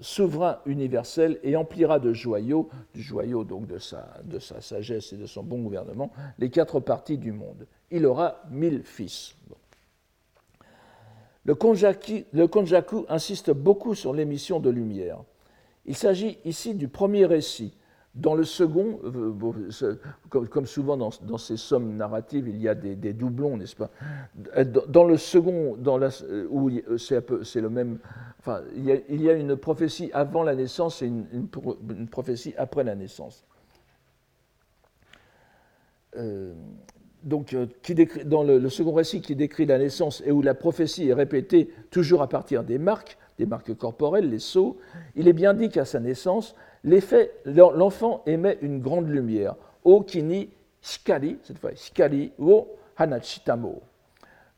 [0.00, 5.16] souverain universel et emplira de joyaux, du joyau donc de sa, de sa sagesse et
[5.16, 7.66] de son bon gouvernement, les quatre parties du monde.
[7.90, 9.34] Il aura mille fils.
[11.44, 15.18] Le, konjaku, insiste beaucoup sur l'émission de lumière.
[15.86, 17.74] Il s'agit ici du premier récit.
[18.14, 19.96] Dans le second, euh,
[20.28, 23.90] comme souvent dans, ces sommes narratives, il y a des, doublons, n'est-ce pas?
[24.88, 26.10] Dans le second, dans la,
[26.50, 27.98] où c'est le même
[28.42, 31.46] Enfin, il y, a, une prophétie avant la naissance et une,
[32.10, 33.44] prophétie après la naissance.
[36.16, 36.52] Euh,
[37.22, 37.66] donc, euh,
[38.24, 42.20] dans le, second récit qui décrit la naissance et où la prophétie est répétée toujours
[42.20, 44.80] à partir des marques, des marques corporelles, les sceaux,
[45.14, 49.54] il est bien dit qu'à sa naissance, l'enfant émet une grande lumière.
[49.84, 53.82] O kini shikari, cette fois, shikari o hanachitamo.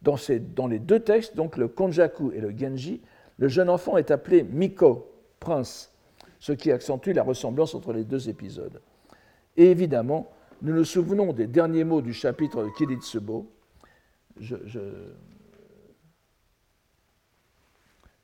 [0.03, 3.01] Dans, les deux textes, donc le Konjaku et le Genji,
[3.39, 5.11] le jeune enfant est appelé Miko,
[5.41, 5.93] prince,
[6.39, 8.83] ce qui accentue la ressemblance entre les deux épisodes.
[9.57, 13.51] Et évidemment, nous nous souvenons des derniers mots du chapitre de Kiritsubo.
[14.41, 14.59] Nous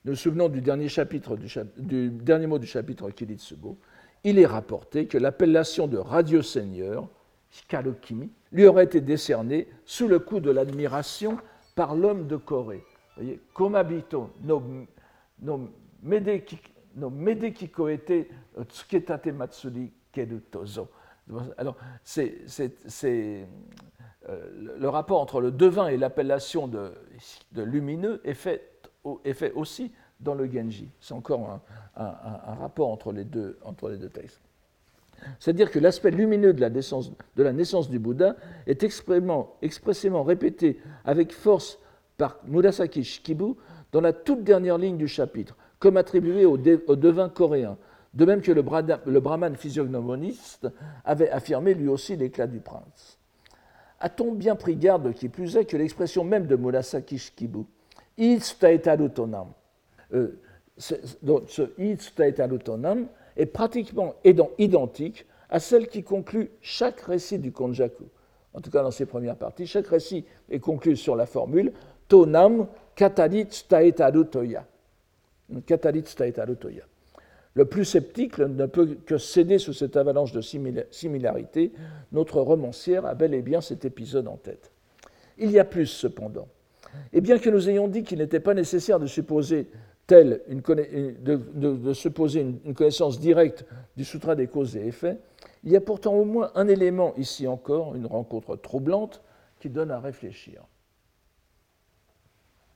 [0.05, 3.79] nous souvenons du dernier, chapitre du, dernier mot du chapitre Kiritsubo.
[4.25, 7.09] Il est rapporté que l'appellation de Radio Seigneur,
[7.53, 11.39] Hikarokimi, lui aurait été décernée sous le coup de l'admiration
[11.75, 12.85] par l'homme de Corée.
[13.17, 14.63] Vous voyez, Komabito no
[15.43, 15.71] no
[16.03, 16.59] medeki,
[16.97, 18.27] no medekiko ete
[18.69, 20.89] tsuketate matsuri keru tozo.
[21.57, 22.39] Alors, c'est,
[24.29, 26.93] euh, le rapport entre le devin et l'appellation de,
[27.53, 28.69] de, lumineux est fait,
[29.25, 30.89] est fait, aussi dans le Genji.
[31.01, 31.61] C'est encore
[31.97, 33.59] un, rapport entre les deux,
[34.13, 34.41] textes.
[35.39, 41.79] C'est-à-dire que l'aspect lumineux de la, naissance, du Bouddha est expressément, répété avec force
[42.17, 43.55] par Murasaki Shikibu
[43.93, 47.77] dans la toute dernière ligne du chapitre, comme attribué au, devin coréen,
[48.15, 50.69] de même que le, brahman physiognomoniste
[51.05, 53.19] avait affirmé lui aussi l'éclat du prince.
[54.01, 57.67] A-t-on bien pris garde, qui plus est, que l'expression même de Murasaki Shikibu,
[60.14, 60.38] euh,
[60.79, 64.14] ce tonam est pratiquement
[64.59, 68.05] identique à celle qui conclut chaque récit du Konjaku.
[68.55, 71.73] En tout cas, dans ses premières parties, chaque récit est conclu sur la formule
[72.09, 73.49] Tonam Katalit
[73.99, 74.66] Toya.
[77.55, 81.73] Le plus sceptique ne peut que céder sous cette avalanche de similarité.
[82.12, 84.70] Notre romancière a bel et bien cet épisode en tête.
[85.38, 86.49] Il y a plus cependant.
[87.12, 89.68] Et bien que nous ayons dit qu'il n'était pas nécessaire de supposer
[90.11, 93.64] telle de, supposer une, connaissance directe
[93.96, 95.18] du sutra des causes et effets,
[95.62, 99.23] il y a pourtant au moins un élément ici encore, une rencontre troublante,
[99.61, 100.64] qui donne à réfléchir.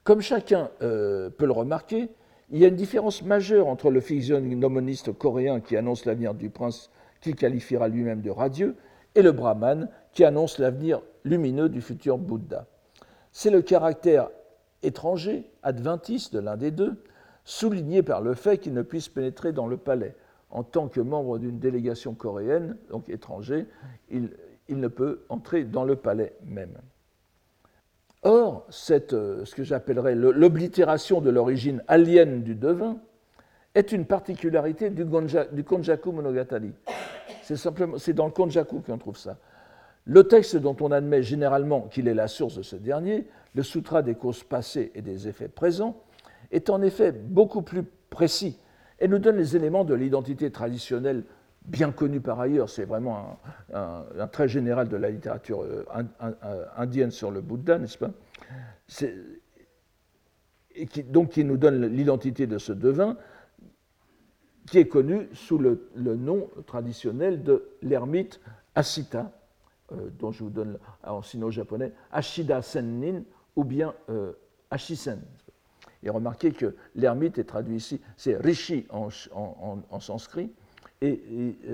[0.04, 2.08] Comme chacun euh, peut le remarquer,
[2.50, 6.92] il y a une différence majeure entre le physiognomoniste coréen qui annonce l'avenir du prince
[7.20, 8.76] qu'il qualifiera lui-même de radieux
[9.16, 12.68] et le brahman qui annonce l'avenir lumineux du futur Bouddha.
[13.32, 14.30] C'est le caractère
[14.84, 17.02] étranger, adventiste de l'un des deux,
[17.44, 20.14] souligné par le fait qu'il ne puisse pénétrer dans le palais.
[20.50, 23.66] En tant que membre d'une délégation coréenne, donc étranger,
[24.10, 24.30] il,
[24.68, 26.76] ne peut entrer dans le palais même.
[28.22, 32.98] Or, cette, euh, ce que j'appellerais l'oblitération de l'origine alien du devin
[33.74, 35.04] est une particularité du,
[35.52, 36.72] du Konjaku Monogatari.
[37.42, 39.36] C'est dans le Konjaku qu'on trouve ça.
[40.06, 44.02] Le texte dont on admet généralement qu'il est la source de ce dernier, le Sutra
[44.02, 45.96] des causes passées et des effets présents,
[46.50, 48.58] est en effet beaucoup plus précis
[49.00, 51.24] et nous donne les éléments de l'identité traditionnelle
[51.64, 52.68] bien connue par ailleurs.
[52.68, 53.38] C'est vraiment
[53.72, 55.84] un, trait général de la littérature euh,
[56.76, 58.10] indienne sur le Bouddha, n'est-ce pas?
[60.76, 63.16] Et donc qui nous donne l'identité de ce devin,
[64.66, 68.40] qui est connu sous le, nom traditionnel de l'ermite
[68.74, 69.30] Asita,
[69.92, 73.22] euh, dont je vous donne en sino-japonais Ashida Sennin
[73.56, 74.32] ou bien euh,
[74.70, 75.20] Ashisen.
[76.04, 80.50] Et remarquez que l'ermite est traduit ici, c'est Rishi en, sanskrit,
[81.00, 81.20] et,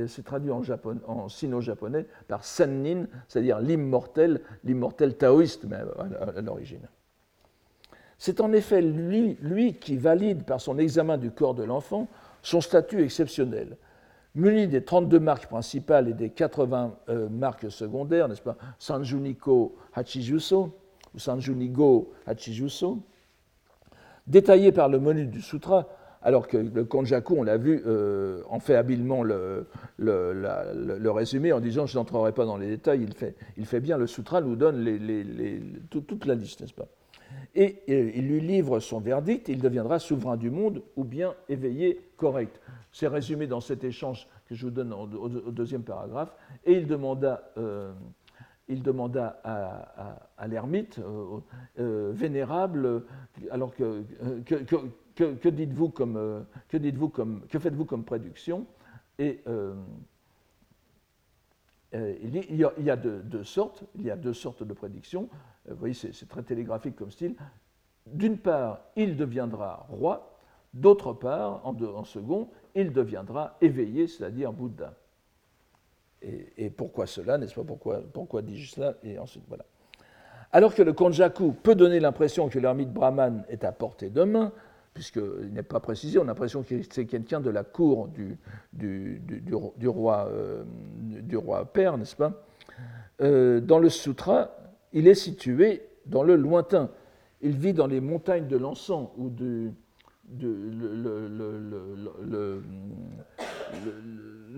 [0.07, 0.63] c'est traduit en,
[1.07, 6.89] en sino-japonais par Sennin, c'est-à-dire l'immortel, l'immortel taoïste même à l'origine.
[8.19, 12.07] C'est en effet lui, lui qui valide par son examen du corps de l'enfant
[12.43, 13.77] son statut exceptionnel.
[14.35, 20.73] Muni des 32 marques principales et des 80 euh, marques secondaires, n'est-ce pas, Sanjuniko Hachijuso,
[21.15, 23.01] ou Sanjunigo Hachijuso,
[24.31, 25.89] détaillé par le menu du sutra,
[26.23, 29.67] alors que le Konjaku, on l'a vu, euh, en fait habilement le,
[29.99, 33.97] le, résumé en disant je n'entrerai pas dans les détails, il fait, il fait bien,
[33.97, 36.87] le sutra nous donne les, toute la liste, n'est-ce pas?
[37.55, 42.61] Et, il lui livre son verdict, il deviendra souverain du monde ou bien éveillé correct.
[42.93, 46.35] C'est résumé dans cet échange que je vous donne au, deuxième paragraphe.
[46.65, 47.93] Et il demanda, euh,
[48.71, 51.41] il demanda à, l'ermite euh,
[51.79, 53.05] euh, vénérable,
[53.51, 54.05] alors que,
[55.49, 58.67] dites-vous comme, que faites-vous comme prédiction?
[59.19, 59.43] Et
[61.93, 65.29] il, y a, deux, sortes, il y a deux sortes de prédictions.
[65.69, 67.35] Vous voyez, c'est très télégraphique comme style.
[68.07, 70.39] D'une part, il deviendra roi,
[70.73, 74.95] d'autre part, en, second, il deviendra éveillé, c'est-à-dire Bouddha.
[76.23, 77.65] Et, pourquoi cela, n'est-ce pas?
[77.65, 78.95] Pourquoi, pourquoi dis-je cela?
[79.03, 79.65] Et ensuite, voilà.
[80.53, 84.53] Alors que le Konjaku peut donner l'impression que l'ermite brahman est à portée de main,
[84.93, 88.37] puisqu'il n'est pas précisé, on a l'impression que c'est quelqu'un de la cour du,
[88.73, 90.65] du, du, roi, euh,
[90.99, 92.45] du roi père, n'est-ce pas?
[93.23, 94.57] Euh, Dans le sutra,
[94.93, 96.91] il est situé dans le lointain.
[97.41, 99.71] Il vit dans les montagnes de l'encens ou de,
[100.39, 101.29] le,
[102.23, 102.63] le,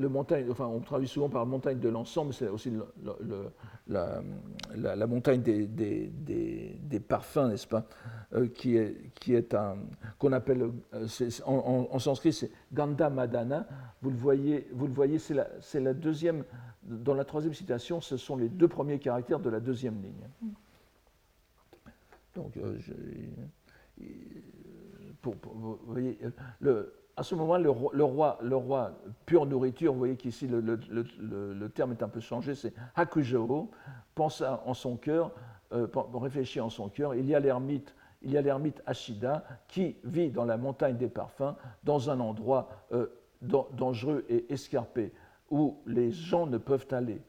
[0.08, 2.72] montagne, enfin on traduit souvent par montagne de mais c'est aussi
[3.88, 7.84] la, montagne des, parfums, n'est-ce pas,
[8.34, 9.76] euh, qui, est, qui est un
[10.18, 11.06] qu'on appelle euh,
[11.44, 13.66] en, sanskrit c'est Gandha Madana.
[14.00, 16.44] Vous le voyez, vous le voyez, c'est la, deuxième
[16.82, 20.52] dans la troisième citation, ce sont les deux premiers caractères de la deuxième ligne.
[22.34, 22.78] Donc, euh,
[25.22, 26.18] vous voyez,
[26.60, 28.90] le, à ce moment, le, roi, le roi
[29.26, 33.70] pure nourriture, vous voyez qu'ici le, terme est un peu changé, c'est Hakujo,
[34.16, 35.30] pense en son cœur,
[35.72, 37.14] euh, réfléchit en son cœur.
[37.14, 41.06] Il y a l'ermite, il y a l'ermite Ashida qui vit dans la montagne des
[41.06, 41.54] parfums,
[41.84, 43.06] dans un endroit euh,
[43.40, 45.12] dangereux et escarpé
[45.48, 47.22] où les gens ne peuvent aller.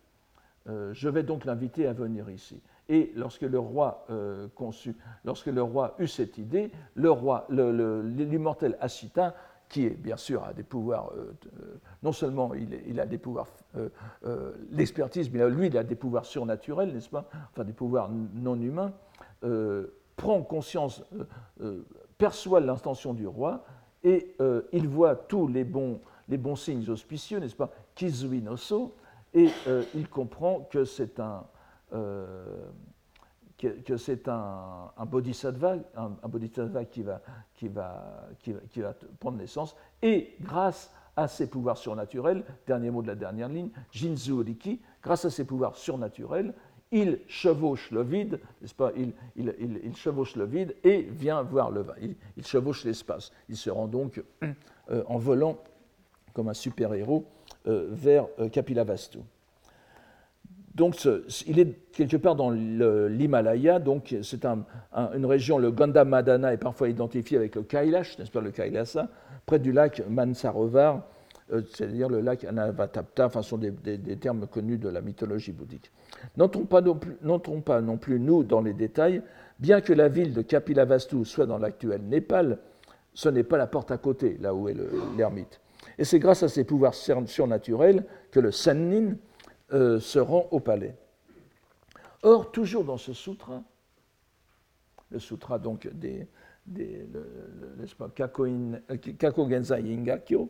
[0.69, 2.59] Euh, je vais donc l'inviter à venir ici.
[2.89, 4.07] Et lorsque le roi
[4.55, 9.35] conçut, lorsque le roi eut cette idée, le roi, l'immortel Asita,
[9.69, 11.33] qui est bien sûr a des pouvoirs, euh,
[12.03, 13.47] non seulement il, a des pouvoirs,
[14.71, 17.27] l'expertise, mais lui il a des pouvoirs surnaturels, n'est-ce pas?
[17.51, 18.93] Enfin des pouvoirs non humains,
[20.15, 21.03] prend conscience,
[22.17, 23.65] perçoit l'intention du roi
[24.03, 24.35] et
[24.71, 25.99] il voit tous les bons,
[26.29, 27.71] les bons signes auspicieux, n'est-ce pas?
[27.95, 28.93] Kizui no So,
[29.33, 31.45] et euh, il comprend que c'est un,
[33.83, 37.21] que, c'est un, bodhisattva, un, bodhisattva qui va,
[37.53, 43.07] qui, va, qui va prendre naissance, et grâce à ses pouvoirs surnaturels, dernier mot de
[43.07, 46.53] la dernière ligne, Jinzu Riki, grâce à ses pouvoirs surnaturels,
[46.91, 48.91] il chevauche le vide, n'est-ce pas?
[48.95, 51.95] Il, il, il, chevauche le vide et vient voir le vin.
[51.99, 53.31] Il, chevauche l'espace.
[53.49, 55.57] Il se rend donc euh, en volant
[56.33, 57.25] comme un super-héros
[57.65, 59.19] euh, vers euh, Kapilavastu.
[60.75, 61.07] Donc,
[61.45, 67.37] il est quelque part dans l'Himalaya, donc c'est une région, le Gandhamadana est parfois identifié
[67.37, 69.07] avec le Kailash, n'est-ce pas, le Kailasa,
[69.45, 71.03] près du lac Mansarovar,
[71.49, 73.71] c'est-à-dire le lac Anavatapta, enfin, sont des,
[74.17, 75.91] termes connus de la mythologie bouddhique.
[76.37, 79.21] N'entrons pas, pas, non plus, nous, dans les détails,
[79.59, 82.57] bien que la ville de Kapilavastu soit dans l'actuel Népal,
[83.13, 84.75] ce n'est pas la porte à côté, là où est
[85.15, 85.59] l'ermite.
[85.99, 89.15] Et c'est grâce à ses pouvoirs surnaturels que le Sannin
[89.71, 90.95] euh, se rend au palais.
[92.21, 93.63] Or, toujours dans ce sutra,
[95.09, 96.27] le sutra donc des,
[96.65, 97.05] des
[99.81, 100.49] Yingakyo,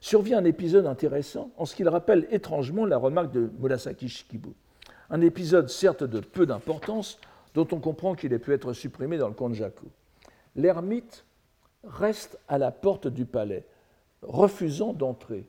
[0.00, 4.50] survient un épisode intéressant en ce qu'il rappelle étrangement la remarque de Murasaki Shikibu.
[5.10, 7.18] Un épisode certes de peu d'importance,
[7.54, 9.86] dont on comprend qu'il ait pu être supprimé dans le Konjaku.
[10.56, 11.24] L'ermite
[11.84, 13.66] reste à la porte du palais,
[14.22, 15.46] refusant d'entrer.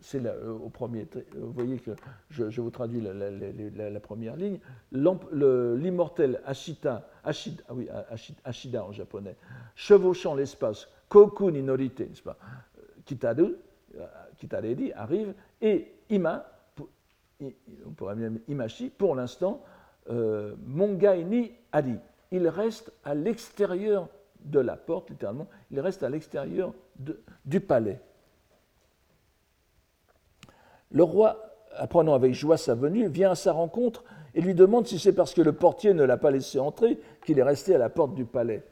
[0.00, 1.06] C'est euh, au premier.
[1.34, 1.92] Vous voyez que
[2.30, 4.58] je, vous traduis la, première ligne.
[4.92, 8.04] L'immortel Ashita, Ashida, ah
[8.44, 9.36] Ashida en japonais,
[9.74, 12.38] chevauchant l'espace, Koku ni norite, n'est-ce pas?
[13.04, 13.56] Kitaru,
[13.98, 16.46] euh, dit, arrive, et Ima,
[17.40, 19.62] on pourrait même Imashi, pour l'instant,
[20.10, 21.96] euh, Mongai ni Adi.
[22.30, 24.08] Il reste à l'extérieur
[24.44, 26.72] de la porte, littéralement, il reste à l'extérieur
[27.44, 28.00] du palais.
[30.90, 31.36] Le roi,
[31.76, 35.34] apprenant avec joie sa venue, vient à sa rencontre et lui demande si c'est parce
[35.34, 38.24] que le portier ne l'a pas laissé entrer qu'il est resté à la porte du
[38.24, 38.62] palais.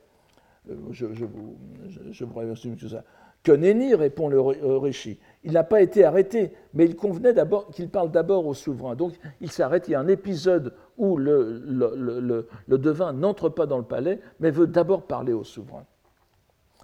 [0.70, 1.56] Euh, je, vous,
[1.88, 3.04] je, tout ça.
[3.42, 5.18] Que nenni, répond le rishi.
[5.44, 8.96] Il n'a pas été arrêté, mais il convenait d'abord qu'il parle d'abord au souverain.
[8.96, 9.88] Donc il s'arrête.
[9.88, 14.66] Il y a un épisode où le, devin n'entre pas dans le palais, mais veut
[14.66, 15.84] d'abord parler au souverain.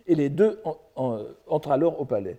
[0.06, 0.60] Et les deux
[0.94, 2.38] entrent alors au palais.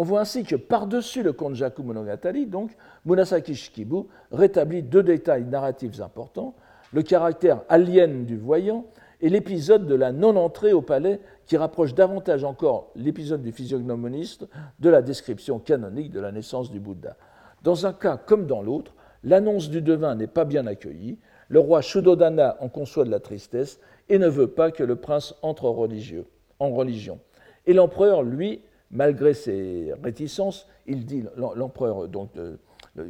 [0.00, 2.70] On voit ainsi que par-dessus le Konjaku Monogatari, donc,
[3.04, 6.54] Munasaki Shikibu rétablit deux détails narratifs importants,
[6.92, 8.86] le caractère alien du voyant
[9.20, 14.46] et l'épisode de la non-entrée au palais qui rapproche davantage encore l'épisode du physiognomoniste
[14.78, 17.16] de la description canonique de la naissance du Bouddha.
[17.64, 18.94] Dans un cas comme dans l'autre,
[19.24, 21.18] l'annonce du devin n'est pas bien accueillie,
[21.48, 25.34] le roi Shuddodana en conçoit de la tristesse et ne veut pas que le prince
[25.42, 27.18] entre en religion.
[27.66, 32.30] Et l'empereur, lui, malgré ses réticences, il dit, l'empereur donc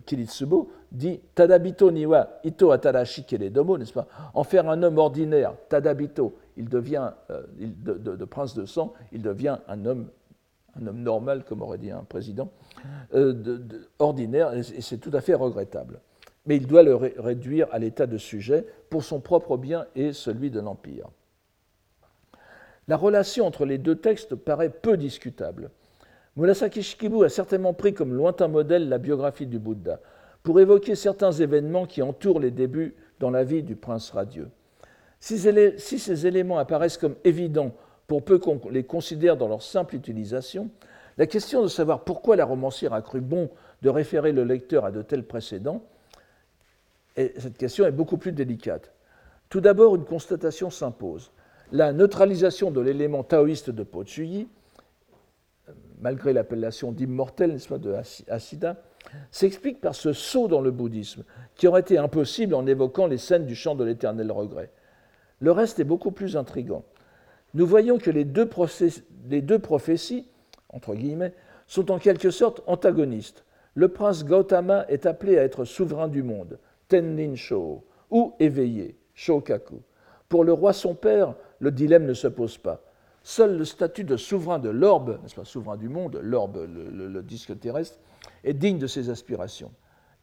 [0.06, 4.06] Kiritsubo dit Tadabito niwa ito atarashi domo, n'est-ce pas?
[4.34, 9.58] En faire un homme ordinaire, Tadabito, il devient, euh, de, prince de sang, il devient
[9.68, 10.08] un homme,
[10.80, 12.50] un homme normal, comme aurait dit un président,
[13.14, 13.58] euh,
[13.98, 16.00] ordinaire, et c'est tout à fait regrettable.
[16.46, 20.50] Mais il doit le réduire à l'état de sujet pour son propre bien et celui
[20.50, 21.08] de l'Empire.
[22.88, 25.70] La relation entre les deux textes paraît peu discutable.
[26.36, 30.00] Murasaki Shikibu a certainement pris comme lointain modèle la biographie du Bouddha
[30.42, 34.48] pour évoquer certains événements qui entourent les débuts dans la vie du prince radieux.
[35.20, 37.74] Si, ces éléments apparaissent comme évidents
[38.06, 40.70] pour peu qu'on les considère dans leur simple utilisation,
[41.18, 43.50] la question de savoir pourquoi la romancière a cru bon
[43.82, 45.82] de référer le lecteur à de tels précédents,
[47.16, 48.92] cette question est beaucoup plus délicate.
[49.50, 51.32] Tout d'abord, une constatation s'impose.
[51.72, 54.04] La neutralisation de l'élément taoïste de Po
[56.00, 57.94] malgré l'appellation d'immortel, n'est-ce pas, de
[58.28, 58.76] Asida,
[59.30, 63.46] s'explique par ce saut dans le bouddhisme, qui aurait été impossible en évoquant les scènes
[63.46, 64.70] du chant de l'éternel regret.
[65.40, 66.84] Le reste est beaucoup plus intrigant.
[67.54, 70.26] Nous voyons que les deux, prophéties,
[70.68, 71.34] entre guillemets,
[71.66, 73.44] sont en quelque sorte antagonistes.
[73.74, 76.58] Le prince Gautama est appelé à être souverain du monde,
[76.88, 79.80] Tennin Sho, ou éveillé, Shokaku.
[80.28, 82.82] Pour le roi son père, le dilemme ne se pose pas.
[83.22, 87.58] Seul le statut de souverain de l'orbe, n'est-ce pas, souverain du monde, l'orbe, le, disque
[87.58, 87.98] terrestre,
[88.44, 89.72] est digne de ses aspirations.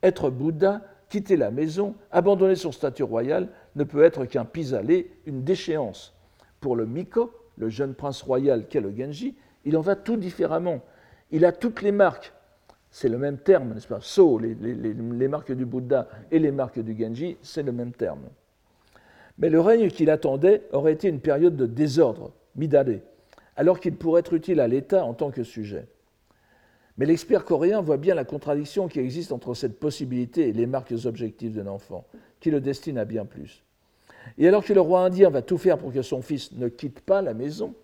[0.01, 5.43] Être Bouddha, quitter la maison, abandonner son statut royal, ne peut être qu'un pis-aller, une
[5.43, 6.13] déchéance.
[6.61, 10.81] Pour le Miko, le jeune prince royal qu'est le Genji, il en va tout différemment.
[11.31, 12.33] Il a toutes les marques,
[12.91, 16.79] c'est le même terme, n'est-ce pas So, les, les, marques du Bouddha et les marques
[16.79, 18.21] du Genji, c'est le même terme.
[19.37, 23.01] Mais le règne qu'il attendait aurait été une période de désordre, Midare,
[23.55, 25.87] alors qu'il pourrait être utile à l'État en tant que sujet.
[26.97, 30.93] Mais l'expert coréen voit bien la contradiction qui existe entre cette possibilité et les marques
[31.03, 32.05] objectives d'un enfant,
[32.39, 33.63] qui le destine à bien plus.
[34.37, 37.01] Et alors que le roi indien va tout faire pour que son fils ne quitte
[37.01, 37.75] pas la maison,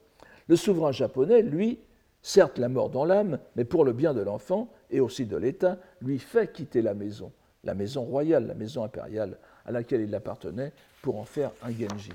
[0.48, 1.80] le souverain japonais, lui,
[2.22, 5.78] certes la mort dans l'âme, mais pour le bien de l'enfant et aussi de l'État,
[6.02, 7.32] lui fait quitter la maison,
[7.64, 12.14] la maison royale, la maison impériale à laquelle il appartenait, pour en faire un Genji.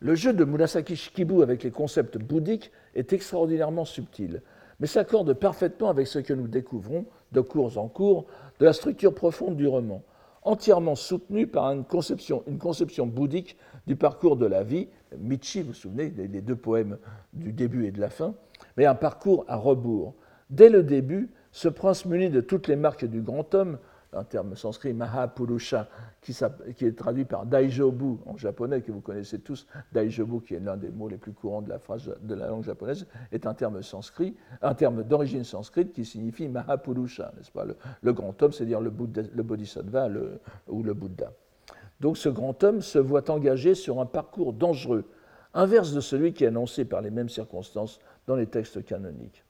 [0.00, 4.42] Le jeu de Murasaki Shikibu avec les concepts bouddhiques est extraordinairement subtil,
[4.78, 8.26] mais s'accorde parfaitement avec ce que nous découvrons, de cours en cours,
[8.60, 10.02] de la structure profonde du roman,
[10.42, 13.56] entièrement soutenue par une conception, une conception bouddhique
[13.86, 14.88] du parcours de la vie,
[15.18, 16.98] Michi, vous vous souvenez, des deux poèmes
[17.32, 18.34] du début et de la fin,
[18.76, 20.14] mais un parcours à rebours.
[20.50, 23.78] Dès le début, ce prince muni de toutes les marques du grand homme,
[24.12, 25.88] un terme sanskrit Mahapurusha,
[26.22, 30.76] qui, est traduit par Daijobu en japonais, que vous connaissez tous, Daijobu, qui est l'un
[30.76, 33.82] des mots les plus courants de la, phrase, de la langue japonaise, est un terme
[33.82, 37.64] sanskrit, un terme d'origine sanskrite qui signifie Mahapurusha, n'est-ce pas?
[38.02, 38.92] Le, grand homme, c'est-à-dire le,
[39.34, 40.08] le, bodhisattva
[40.68, 41.32] ou le Bouddha.
[42.00, 45.04] Donc ce grand homme se voit engagé sur un parcours dangereux,
[45.54, 49.44] inverse de celui qui est annoncé par les mêmes circonstances dans les textes canoniques.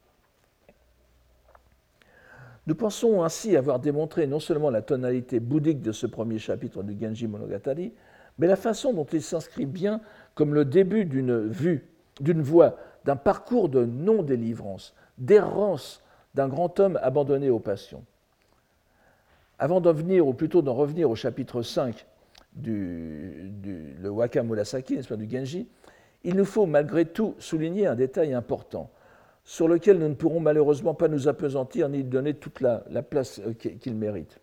[2.68, 7.02] Nous pensons ainsi avoir démontré non seulement la tonalité bouddhique de ce premier chapitre du
[7.02, 7.94] Genji Monogatari,
[8.36, 10.02] mais la façon dont il s'inscrit bien
[10.34, 11.88] comme le début d'une vue,
[12.20, 16.02] d'une voie, d'un parcours de non-délivrance, d'errance
[16.34, 18.04] d'un grand homme abandonné aux passions.
[19.58, 22.06] Avant d'en venir, ou plutôt d'en revenir au chapitre 5
[22.52, 23.50] du,
[23.98, 25.68] le Waka Murasaki, du Genji,
[26.22, 28.90] il nous faut malgré tout souligner un détail important
[29.48, 33.54] sur lequel nous ne pourrons malheureusement pas nous appesantir ni donner toute la, place euh,
[33.54, 34.40] qu'il mérite,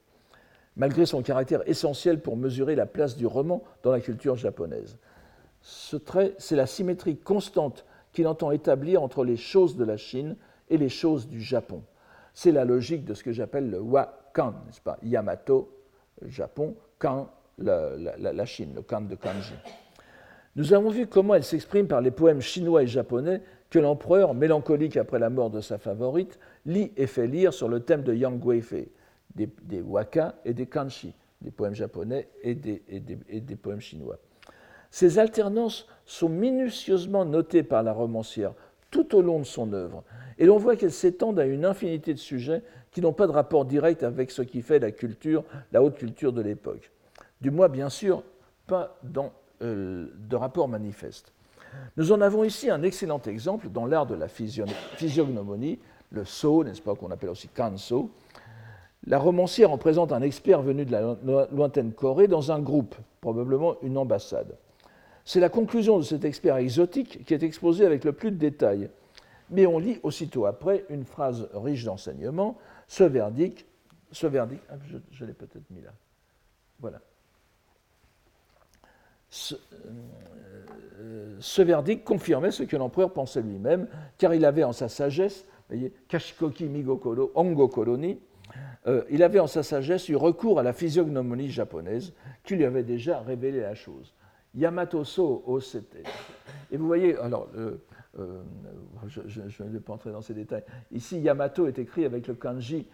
[0.78, 4.98] malgré son caractère essentiel pour mesurer la place du roman dans la culture japonaise.
[5.62, 10.38] Ce trait, c'est la symétrie constante qu'il entend établir entre les choses de la Chine
[10.72, 11.84] et les choses du Japon.
[12.34, 14.98] C'est la logique de ce que j'appelle le wa-kan, n'est-ce pas?
[15.04, 15.70] Yamato,
[16.26, 17.30] Japon, kan,
[17.60, 19.54] la, la Chine, le kan de kanji.
[20.56, 23.42] Nous avons vu comment elle s'exprime par les poèmes chinois et japonais
[23.76, 27.82] que l'empereur, mélancolique après la mort de sa favorite, lit et fait lire sur le
[27.82, 28.88] thème de Yang Guifei,
[29.36, 34.18] des, des waka et des kanshi, des poèmes japonais et des, poèmes chinois.
[34.92, 38.54] Ces alternances sont minutieusement notées par la romancière
[38.92, 40.06] tout au long de son œuvre,
[40.38, 43.66] et l'on voit qu'elles s'étendent à une infinité de sujets qui n'ont pas de rapport
[43.66, 46.94] direct avec ce qui fait la culture, la haute culture de l'époque.
[47.42, 48.24] Du moins, bien sûr,
[48.68, 48.98] pas
[49.62, 51.35] euh, de rapport manifeste.
[51.98, 55.80] Nous en avons ici un excellent exemple dans l'art de la physiognomonie,
[56.12, 58.10] le so, n'est-ce pas, qu'on appelle aussi kanso.
[59.08, 63.76] La romancière en présente un expert venu de la lointaine Corée dans un groupe, probablement
[63.82, 64.58] une ambassade.
[65.26, 68.90] C'est la conclusion de cet expert exotique qui est exposée avec le plus de détails.
[69.50, 72.58] Mais on lit aussitôt après une phrase riche d'enseignements,
[72.88, 73.66] ce verdict,
[74.12, 74.76] ce verdict, ah,
[75.12, 75.92] je l'ai peut-être mis là,
[76.80, 77.00] voilà.
[79.30, 79.56] Ce,
[81.06, 85.46] euh, ce verdict confirmait ce que l'empereur pensait lui-même, car il avait en sa sagesse,
[85.70, 87.32] voyez, Kashikoki Migokoro,
[88.88, 92.14] euh, il avait en sa sagesse eu recours à la physiognomonie japonaise
[92.44, 94.14] qui lui avait déjà révélé la chose.
[94.54, 95.98] Yamato So Osete.
[96.72, 97.78] Et vous voyez, alors, euh,
[99.08, 100.64] je ne vais pas entrer dans ces détails.
[100.92, 102.88] Ici, Yamato est écrit avec le kanji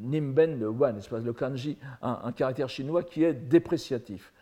[0.00, 4.32] Nimben, le Wan, le kanji, un, caractère chinois qui est dépréciatif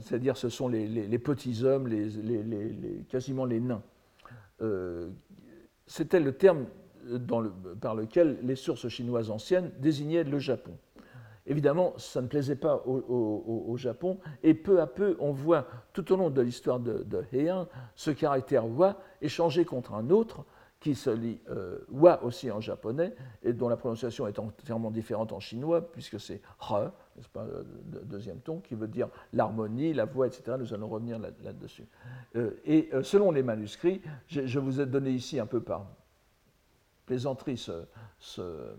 [0.00, 1.88] c'est-à-dire ce sont les, petits hommes,
[3.08, 3.82] quasiment les nains.
[4.62, 5.08] Euh,
[5.86, 6.66] c'était le terme
[7.80, 10.72] par lequel les sources chinoises anciennes désignaient le Japon.
[11.46, 16.16] Évidemment, ça ne plaisait pas au, Japon, et peu à peu, on voit tout au
[16.16, 20.44] long de l'histoire de, de Heian ce caractère wa échangé contre un autre,
[20.80, 25.32] qui se lit euh, wa aussi en japonais, et dont la prononciation est entièrement différente
[25.32, 30.04] en chinois, puisque c'est re, n'est-ce pas, le deuxième ton, qui veut dire l'harmonie, la
[30.04, 30.56] voix, etc.
[30.58, 31.86] Nous allons revenir là-dessus.
[32.36, 35.86] Euh, et euh, selon les manuscrits, je, vous ai donné ici un peu par
[37.06, 37.84] plaisanterie ce,
[38.20, 38.76] ce,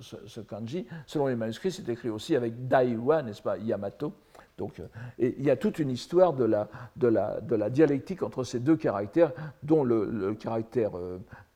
[0.00, 0.86] ce, kanji.
[1.06, 4.14] Selon les manuscrits, c'est écrit aussi avec daiwa, n'est-ce pas, Yamato.
[4.58, 4.86] Donc, euh,
[5.18, 9.32] il y a toute une histoire de la, dialectique entre ces deux caractères,
[9.62, 10.92] dont le, caractère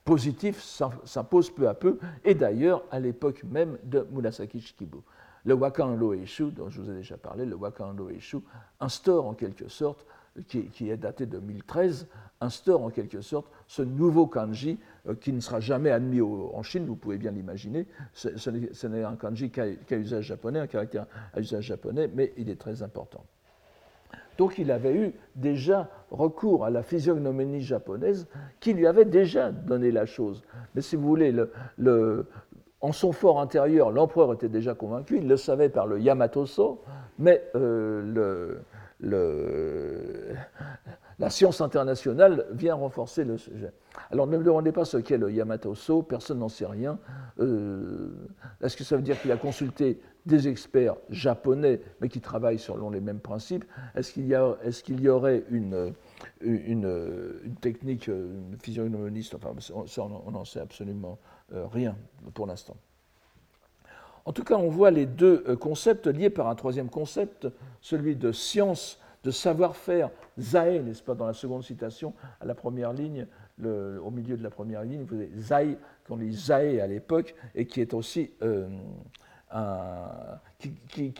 [0.04, 0.62] positif
[1.04, 4.98] s'impose peu à peu, et d'ailleurs à l'époque même de Murasaki Shikibu.
[5.44, 8.38] Le Wakan Loeshu, dont je vous ai déjà parlé, le Wakan Loeshu
[8.80, 10.04] instaure en quelque sorte,
[10.46, 12.06] qui, est daté de 2013,
[12.40, 14.78] instaure en quelque sorte ce nouveau kanji
[15.08, 17.86] euh, qui ne sera jamais admis en Chine, vous pouvez bien l'imaginer.
[18.12, 22.60] Ce, n'est un kanji qu'à usage japonais, un caractère à usage japonais, mais il est
[22.60, 23.24] très important.
[24.38, 28.28] Donc il avait eu déjà recours à la physiognoménie japonaise
[28.60, 30.44] qui lui avait déjà donné la chose.
[30.74, 31.34] Mais si vous voulez,
[32.80, 36.80] en son fort intérieur, l'empereur était déjà convaincu, il le savait par le Yamatoso,
[37.18, 38.54] mais euh,
[39.00, 40.38] la
[41.30, 43.72] science internationale vient renforcer le sujet.
[44.10, 46.98] Alors ne me demandez pas ce qu'est le Yamatoso, personne n'en sait rien.
[47.38, 48.10] Euh,
[48.60, 52.90] est-ce que ça veut dire qu'il a consulté des experts japonais, mais qui travaillent selon
[52.90, 55.94] les mêmes principes, est-ce qu'il y, aurait une
[57.60, 59.34] technique une physiognomiste?
[59.34, 61.18] Enfin, ça, on n'en sait absolument
[61.52, 61.96] euh, rien
[62.34, 62.76] pour l'instant.
[64.28, 67.48] En tout cas, on voit les deux euh, concepts liés par un troisième concept,
[67.80, 72.92] celui de science, de savoir-faire, zae, n'est-ce pas, dans la seconde citation, à la première
[72.92, 73.26] ligne
[73.64, 77.66] au milieu de la première ligne, vous avez Zai, qu'on dit Zae à l'époque, et
[77.66, 78.30] qui est aussi
[80.58, 81.12] qui,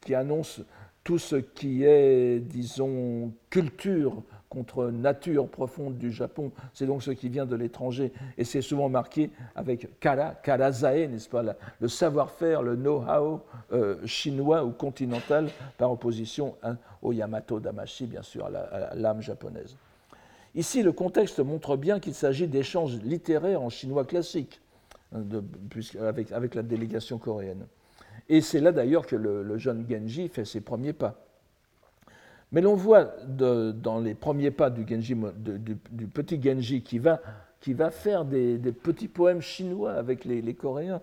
[0.00, 0.62] qui, annonce
[1.04, 4.22] tout ce qui est, disons, culture
[4.56, 6.50] contre nature profonde du Japon.
[6.72, 8.10] C'est donc ce qui vient de l'étranger.
[8.38, 11.42] Et c'est souvent marqué avec kara, karazae, n'est-ce pas,
[11.78, 13.42] le savoir-faire, le know-how
[13.72, 16.54] euh, chinois ou continental, par opposition
[17.02, 19.76] au Yamato Damashi, bien sûr, à l'âme japonaise.
[20.54, 24.62] Ici, le contexte montre bien qu'il s'agit d'échanges littéraires en chinois classique,
[25.14, 25.22] hein,
[26.00, 27.66] avec, la délégation coréenne.
[28.30, 31.25] Et c'est là d'ailleurs que le jeune Genji fait ses premiers pas.
[32.52, 37.20] Mais l'on voit dans les premiers pas du, petit Genji qui va,
[37.90, 41.00] faire des, petits poèmes chinois avec les, Coréens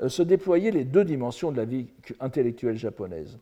[0.00, 1.88] euh, se déployer les deux dimensions de la vie
[2.20, 3.38] intellectuelle japonaise.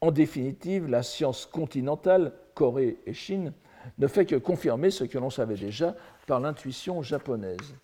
[0.00, 3.52] En définitive, la science continentale, Corée et Chine,
[3.98, 5.94] ne fait que confirmer ce que l'on savait déjà
[6.26, 7.74] par l'intuition japonaise.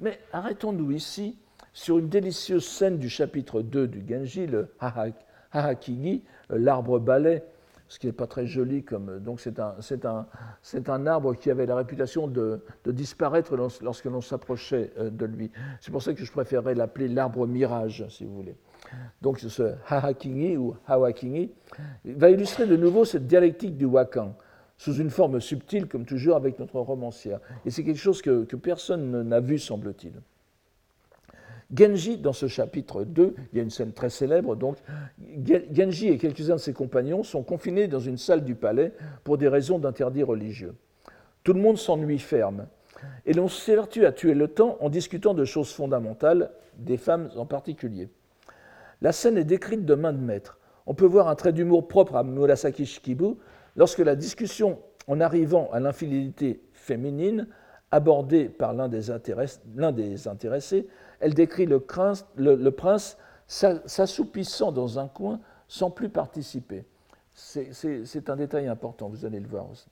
[0.00, 1.36] Mais arrêtons-nous ici
[1.72, 4.72] sur une délicieuse scène du chapitre 2 du Genji, le
[5.52, 7.42] Hahakigi, l'arbre balai
[7.92, 8.84] ce qui n'est pas très joli.
[8.84, 9.74] Comme, donc c'est un,
[10.04, 10.26] un,
[10.88, 15.50] un, arbre qui avait la réputation de, disparaître lorsque l'on s'approchait euh, de lui.
[15.78, 18.56] C'est pour ça que je préférerais l'appeler l'arbre mirage, si vous voulez.
[19.20, 21.50] Donc ce Hahakingi ou Hawakingi
[22.06, 24.34] va illustrer de nouveau cette dialectique du Wakan,
[24.78, 27.40] sous une forme subtile, comme toujours avec notre romancière.
[27.66, 30.14] Et c'est quelque chose que, que personne n'a vu, semble-t-il.
[31.74, 34.76] Genji, dans ce chapitre 2, il y a une scène très célèbre, donc
[35.72, 38.92] Genji et quelques-uns de ses compagnons sont confinés dans une salle du palais
[39.24, 40.74] pour des raisons d'interdit religieux.
[41.44, 42.66] Tout le monde s'ennuie ferme,
[43.24, 47.46] et l'on s'évertue à tuer le temps en discutant de choses fondamentales, des femmes en
[47.46, 48.08] particulier.
[49.00, 50.58] La scène est décrite de main de maître.
[50.86, 53.36] On peut voir un trait d'humour propre à Murasaki Shikibu
[53.76, 57.48] lorsque la discussion en arrivant à l'infidélité féminine,
[57.90, 59.10] abordée par l'un des,
[59.92, 60.86] des intéressés,
[61.22, 63.16] elle décrit le, prince
[63.46, 66.84] s'assoupissant dans un coin sans plus participer.
[67.32, 69.86] C'est un détail important, vous allez le voir aussi.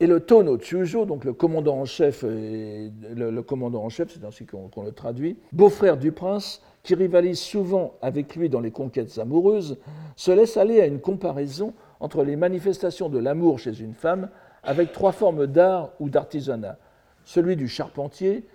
[0.00, 4.46] Et le Tono Chujo, donc le commandant en chef, le, commandant en chef, c'est ainsi
[4.46, 9.78] qu'on le traduit, beau-frère du prince, qui rivalise souvent avec lui dans les conquêtes amoureuses,
[10.16, 14.28] se laisse aller à une comparaison entre les manifestations de l'amour chez une femme
[14.62, 16.78] avec trois formes d'art ou d'artisanat,
[17.24, 18.46] celui du charpentier,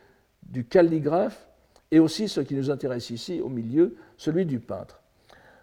[0.49, 1.47] du calligraphe
[1.91, 5.01] et aussi ce qui nous intéresse ici au milieu, celui du peintre.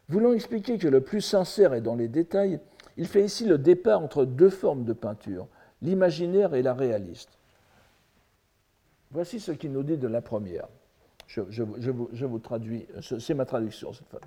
[0.08, 2.60] Voulant expliquer que le plus sincère est dans les détails,
[2.96, 5.48] il fait ici le départ entre deux formes de peinture,
[5.82, 7.30] l'imaginaire et la réaliste.
[9.10, 10.68] Voici ce qu'il nous dit de la première.
[11.26, 14.20] Je, vous, traduis, c'est ma traduction cette fois.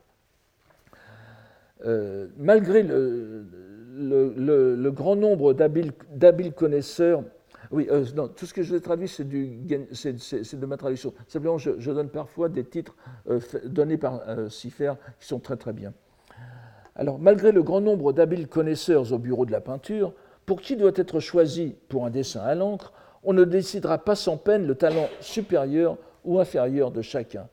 [1.86, 3.46] Euh, malgré le,
[4.92, 7.24] grand nombre d'habiles connaisseurs
[7.72, 8.04] oui, euh,
[8.36, 11.14] tout ce que je traduit, c'est de ma traduction.
[11.28, 12.96] Simplement, je, donne parfois des titres
[13.30, 14.74] euh, donnés par euh, qui
[15.20, 15.94] sont très très bien.
[16.96, 20.14] Alors, malgré le grand nombre d'habiles connaisseurs au bureau de la peinture,
[20.46, 22.92] pour qui doit être choisi pour un dessin à l'encre,
[23.24, 27.48] on ne décidera pas sans peine le talent supérieur ou inférieur de chacun.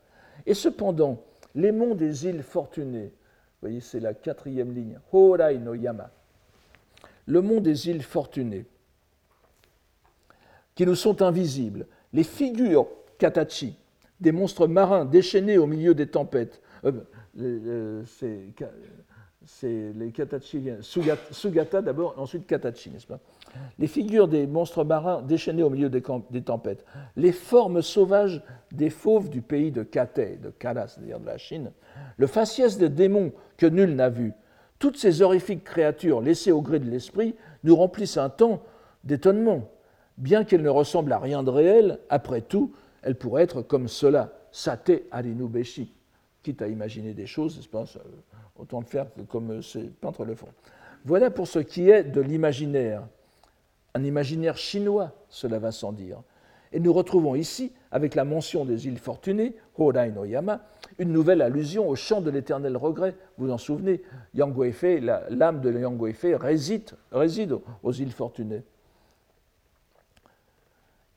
[0.46, 1.22] Et cependant,
[1.54, 6.10] les monts des îles fortunées, vous voyez, c'est la quatrième ligne, Horai no Yama,
[7.26, 8.64] le mont des îles fortunées,
[10.76, 12.86] qui nous sont invisibles, les figures
[13.18, 13.76] katachi,
[14.20, 16.60] des monstres marins déchaînés au milieu des tempêtes.
[16.84, 16.92] Euh,
[17.40, 18.02] euh,
[19.44, 20.68] c'est les katachi,
[21.30, 23.18] Sugata d'abord, ensuite katachi, n'est-ce pas?
[23.78, 26.02] Les figures des monstres marins déchaînés au milieu des,
[26.42, 26.84] tempêtes,
[27.16, 31.70] les formes sauvages des fauves du pays de Kate, de Kala, c'est-à-dire de la Chine,
[32.18, 34.34] le faciès des démons que nul n'a vu,
[34.78, 38.62] toutes ces horrifiques créatures laissées au gré de l'esprit nous remplissent un temps
[39.04, 39.70] d'étonnement
[40.18, 44.32] bien qu'elle ne ressemble à rien de réel, après tout, elle pourrait être comme cela,
[44.50, 45.92] sate arinu beshi,
[46.42, 47.98] quitte à imaginer des choses, je pense,
[48.56, 50.48] autant le faire que comme ces peintres le font.
[51.04, 53.02] Voilà pour ce qui est de l'imaginaire.
[53.94, 56.20] Un imaginaire chinois, cela va sans dire.
[56.72, 60.62] Et nous retrouvons ici, avec la mention des îles fortunées, Horai no Yama,
[60.98, 63.14] une nouvelle allusion au chant de l'éternel regret.
[63.38, 64.02] Vous vous en souvenez,
[64.34, 66.02] l'âme de Yang
[66.40, 68.62] réside, réside aux îles fortunées.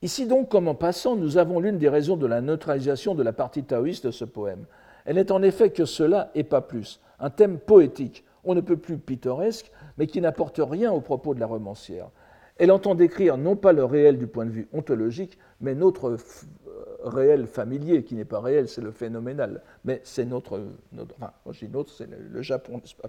[0.02, 3.34] Ici donc, comme en passant, nous avons l'une des raisons de la neutralisation de la
[3.34, 4.64] partie taoïste de ce poème.
[5.04, 8.76] Elle n'est en effet que cela et pas plus, un thème poétique, on ne peut
[8.76, 12.08] plus pittoresque, mais qui n'apporte rien au propos de la romancière.
[12.56, 16.16] Elle entend décrire non pas le réel du point de vue ontologique, mais notre
[17.04, 19.62] réel familier, qui n'est pas réel, c'est le phénoménal.
[19.84, 20.60] Mais c'est notre,
[20.94, 23.08] enfin, moi je dis notre, c'est le, Japon, n'est-ce pas?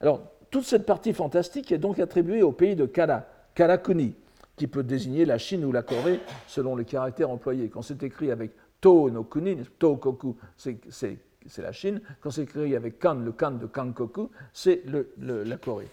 [0.00, 4.14] Alors, toute cette partie fantastique est donc attribuée au pays de Kala, karakuni,
[4.60, 7.70] qui peut désigner la Chine ou la Corée selon les caractères employés.
[7.70, 8.50] Quand c'est écrit avec
[8.82, 11.16] to no kuni, to koku, c'est
[11.56, 12.02] la Chine.
[12.20, 14.82] Quand c'est écrit avec kan, le kan de kankoku, c'est
[15.16, 15.88] la Corée.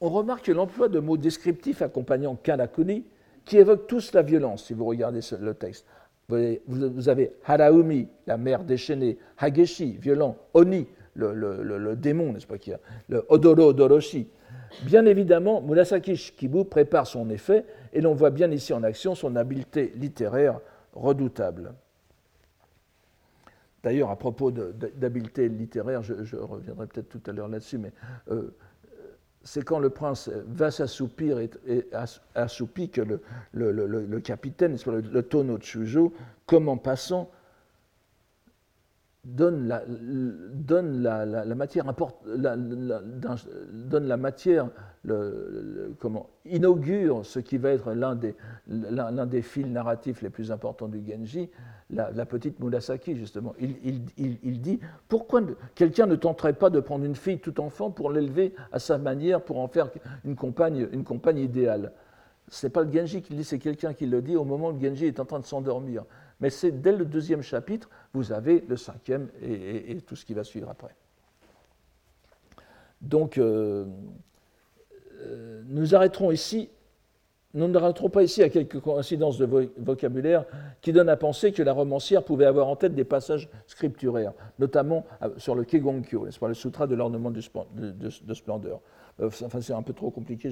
[0.00, 3.04] On remarque que l'emploi de mots descriptifs accompagnant kanakuni,
[3.44, 5.84] qui évoquent tous la violence, si vous regardez le texte.
[6.30, 12.80] Vous avez Haraumi, la mère déchaînée, Hageshi, violent, Oni, le, démon, n'est-ce pas, qui a,
[13.10, 14.26] le Odoro Odoroshi.
[14.82, 19.36] Bien évidemment, Murasaki Shikibu prépare son effet et l'on voit bien ici en action son
[19.36, 20.60] habileté littéraire
[20.92, 21.72] redoutable.
[23.82, 27.92] D'ailleurs, à propos d'habileté littéraire, je, reviendrai peut-être tout à l'heure là-dessus, mais
[28.30, 28.54] euh,
[29.44, 31.50] c'est quand le prince va s'assoupir et,
[32.34, 33.00] assoupit que
[33.52, 36.12] le, capitaine, le, le tonneau de Shujo,
[36.46, 37.30] comme en passant,
[39.26, 41.84] donne la, donne la, matière,
[42.24, 44.68] donne la matière
[45.98, 48.36] comment, inaugure ce qui va être l'un des,
[48.68, 51.50] des fils narratifs les plus importants du Genji,
[51.90, 53.54] la, petite Murasaki, justement.
[53.58, 53.74] Il,
[54.16, 55.42] il, il, dit pourquoi
[55.74, 59.42] quelqu'un ne tenterait pas de prendre une fille tout enfant pour l'élever à sa manière,
[59.42, 59.90] pour en faire
[60.24, 61.92] une compagne, une compagne idéale?
[62.48, 64.68] Ce n'est pas le Genji qui le dit, c'est quelqu'un qui le dit au moment
[64.68, 66.04] où le Genji est en train de s'endormir.
[66.40, 70.44] Mais c'est dès le deuxième chapitre, vous avez le cinquième et, tout ce qui va
[70.44, 70.94] suivre après.
[73.00, 73.86] Donc, euh,
[75.20, 76.70] euh, nous arrêterons ici.
[77.54, 79.46] Nous n'arrêterons pas ici à quelques coïncidences de
[79.78, 80.44] vocabulaire
[80.82, 85.06] qui donnent à penser que la romancière pouvait avoir en tête des passages scripturaires, notamment
[85.22, 88.80] euh, sur le Kegonkyo, le sutra de l'ornement de, splendeur.
[89.30, 90.50] C'est un peu trop compliqué.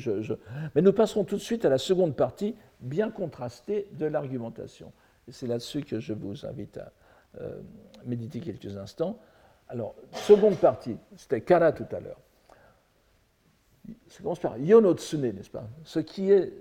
[0.74, 4.90] Mais nous passerons tout de suite à la seconde partie, bien contrastée de l'argumentation.
[5.30, 6.92] C'est là-dessus que je vous invite à
[7.40, 7.60] euh,
[8.04, 9.18] méditer quelques instants.
[9.68, 12.20] Alors, seconde partie, c'était Kara tout à l'heure.
[14.08, 15.64] Ça commence par Yonotsune, n'est-ce pas?
[15.84, 16.52] Ce qui est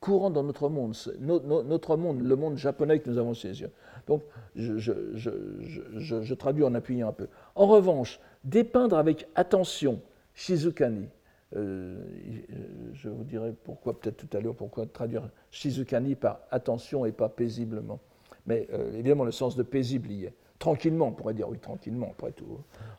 [0.00, 3.70] courant dans notre monde, notre monde, le monde japonais que nous avons sous les yeux.
[4.08, 4.22] Donc,
[4.56, 7.28] je, je, traduis en appuyant un peu.
[7.54, 10.00] En revanche, dépeindre avec attention
[10.34, 11.08] Shizukani,
[11.54, 17.28] je vous dirai pourquoi, peut-être tout à l'heure, pourquoi traduire Shizukani par attention et pas
[17.28, 18.00] paisiblement.
[18.46, 20.34] Mais euh, évidemment, le sens de paisible y est.
[20.58, 22.46] Tranquillement, on pourrait dire, oui, tranquillement, après tout.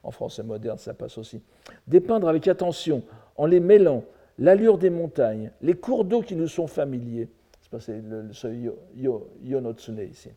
[0.03, 1.41] En français moderne, ça passe aussi.
[1.87, 3.03] Dépeindre avec attention,
[3.37, 4.03] en les mêlant,
[4.37, 7.29] l'allure des montagnes, les cours d'eau qui nous sont familiers.
[7.79, 8.47] C'est le, ce
[8.95, 10.29] yo, Yonotsune ici.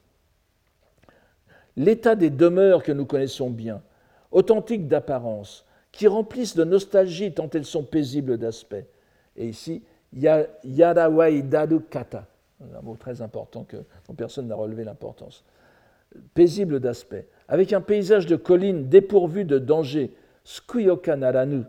[1.76, 3.82] L'état des demeures que nous connaissons bien,
[4.30, 5.65] authentiques d'apparence,
[5.96, 8.86] qui remplissent de nostalgie tant elles sont paisibles d'aspect.
[9.34, 9.82] Et ici,
[10.12, 11.42] Yarawai
[11.90, 12.26] Kata,
[12.60, 15.42] un mot très important que, dont personne n'a relevé l'importance.
[16.34, 21.62] Paisible d'aspect, avec un paysage de collines dépourvu de danger, Skuyoka Naranu,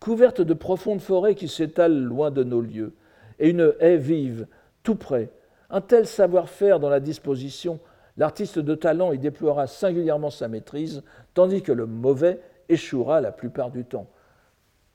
[0.00, 2.94] couverte de profondes forêts qui s'étalent loin de nos lieux,
[3.38, 4.46] et une haie vive,
[4.82, 5.28] tout près.
[5.68, 7.80] Un tel savoir-faire dans la disposition,
[8.16, 11.02] l'artiste de talent y déploiera singulièrement sa maîtrise,
[11.34, 12.40] tandis que le mauvais
[12.72, 14.08] échouera la plupart du temps.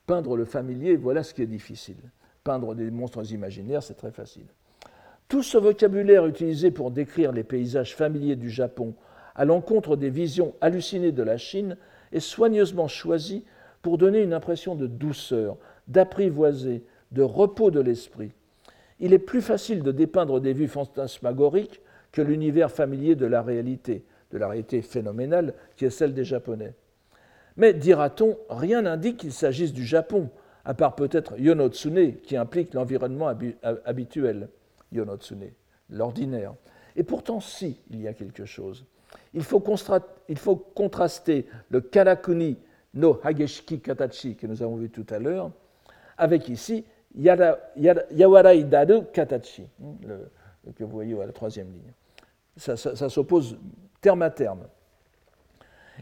[0.06, 1.96] Peindre le familier, voilà ce qui est difficile.
[2.44, 4.46] Peindre des monstres imaginaires, c'est très facile.
[5.28, 8.94] Tout ce vocabulaire utilisé pour décrire les paysages familiers du Japon
[9.34, 11.76] à l'encontre des visions hallucinées de la Chine
[12.12, 13.44] est soigneusement choisi
[13.82, 15.56] pour donner une impression de douceur,
[15.86, 18.32] d'apprivoiser, de repos de l'esprit.
[19.00, 24.04] Il est plus facile de dépeindre des vues fantasmagoriques que l'univers familier de la réalité,
[24.32, 26.74] de la réalité phénoménale qui est celle des Japonais.
[27.58, 30.30] Mais, dira-t-on, rien n'indique qu'il s'agisse du Japon,
[30.64, 33.30] à part peut-être Yonotsune, qui implique l'environnement
[33.84, 34.48] habituel.
[34.92, 35.50] Yonotsune,
[35.90, 36.54] l'ordinaire.
[36.94, 38.86] Et pourtant, si, il y a quelque chose.
[39.34, 42.56] Il faut, contraster le Karakuni
[42.94, 45.50] no Hageshiki Katachi que nous avons vu tout à l'heure
[46.16, 46.84] avec ici
[47.14, 49.66] Yawarai Daru Katachi,
[50.06, 50.30] le,
[50.74, 51.92] que vous voyez à la troisième ligne.
[52.56, 53.58] ça s'oppose
[54.00, 54.60] terme à terme.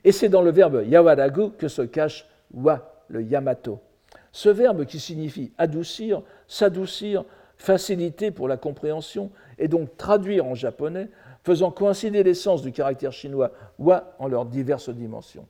[0.06, 3.80] Et c'est dans le verbe yawaragu que se cache wa, le yamato.
[4.30, 7.24] Ce verbe qui signifie adoucir, s'adoucir,
[7.56, 11.10] faciliter pour la compréhension, et donc traduire en japonais,
[11.42, 13.50] faisant coïncider l'essence du caractère chinois
[13.80, 15.48] wa en leurs diverses dimensions.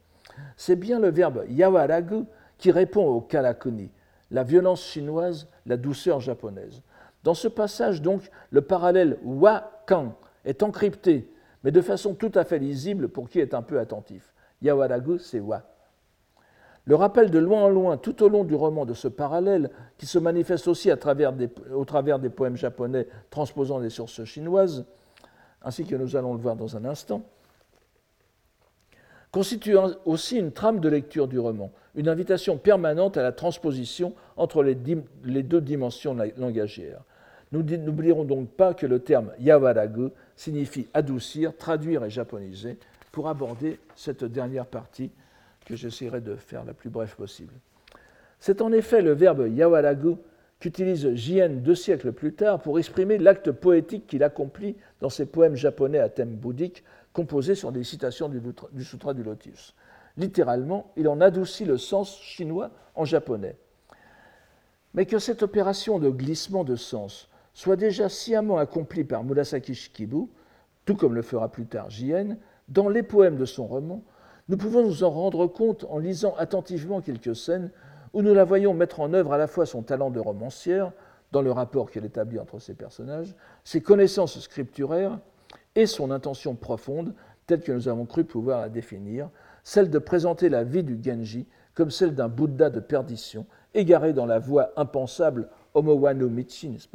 [0.56, 2.24] C'est bien le verbe yawaragu
[2.56, 3.90] qui répond au kalakuni,
[4.30, 6.80] la violence chinoise, la douceur japonaise.
[7.24, 10.14] Dans ce passage, donc, le parallèle wa-kan
[10.46, 11.28] est encrypté,
[11.62, 14.32] mais de façon tout à fait lisible pour qui est un peu attentif.
[14.62, 15.62] Yawaragu, c'est wa.
[16.86, 20.06] Le rappel de loin en loin, tout au long du roman, de ce parallèle, qui
[20.06, 24.84] se manifeste aussi au travers des poèmes japonais transposant des sources chinoises,
[25.62, 27.22] ainsi que nous allons le voir dans un instant,
[29.32, 34.62] constitue aussi une trame de lecture du roman, une invitation permanente à la transposition entre
[34.62, 37.02] les, deux dimensions langagières.
[37.50, 42.78] Nous n'oublierons donc pas que le terme yawaragu signifie adoucir, traduire et japoniser
[43.16, 45.10] pour aborder cette dernière partie
[45.64, 47.54] que j'essaierai de faire la plus brève possible.
[48.38, 50.16] C'est en effet le verbe yawaragu
[50.60, 55.56] qu'utilise Jien deux siècles plus tard pour exprimer l'acte poétique qu'il accomplit dans ses poèmes
[55.56, 58.38] japonais à thème bouddhique composés sur des citations du,
[58.72, 59.74] du Sutra du Lotus.
[60.18, 63.56] Littéralement, il en adoucit le sens chinois en japonais.
[64.92, 70.28] Mais que cette opération de glissement de sens soit déjà sciemment accomplie par Murasaki Shikibu,
[70.84, 72.36] tout comme le fera plus tard Jien,
[72.68, 74.02] dans les poèmes de son roman,
[74.48, 77.70] nous pouvons nous en rendre compte en lisant attentivement quelques scènes
[78.12, 80.92] où nous la voyons mettre en œuvre à la fois son talent de romancière,
[81.32, 85.18] dans le rapport qu'elle établit entre ses personnages, ses connaissances scripturaires
[85.74, 87.14] et son intention profonde,
[87.46, 89.28] telle que nous avons cru pouvoir la définir,
[89.64, 93.44] celle de présenter la vie du Genji comme celle d'un Bouddha de perdition,
[93.74, 96.88] égaré dans la voie impensable Omowanu Michi,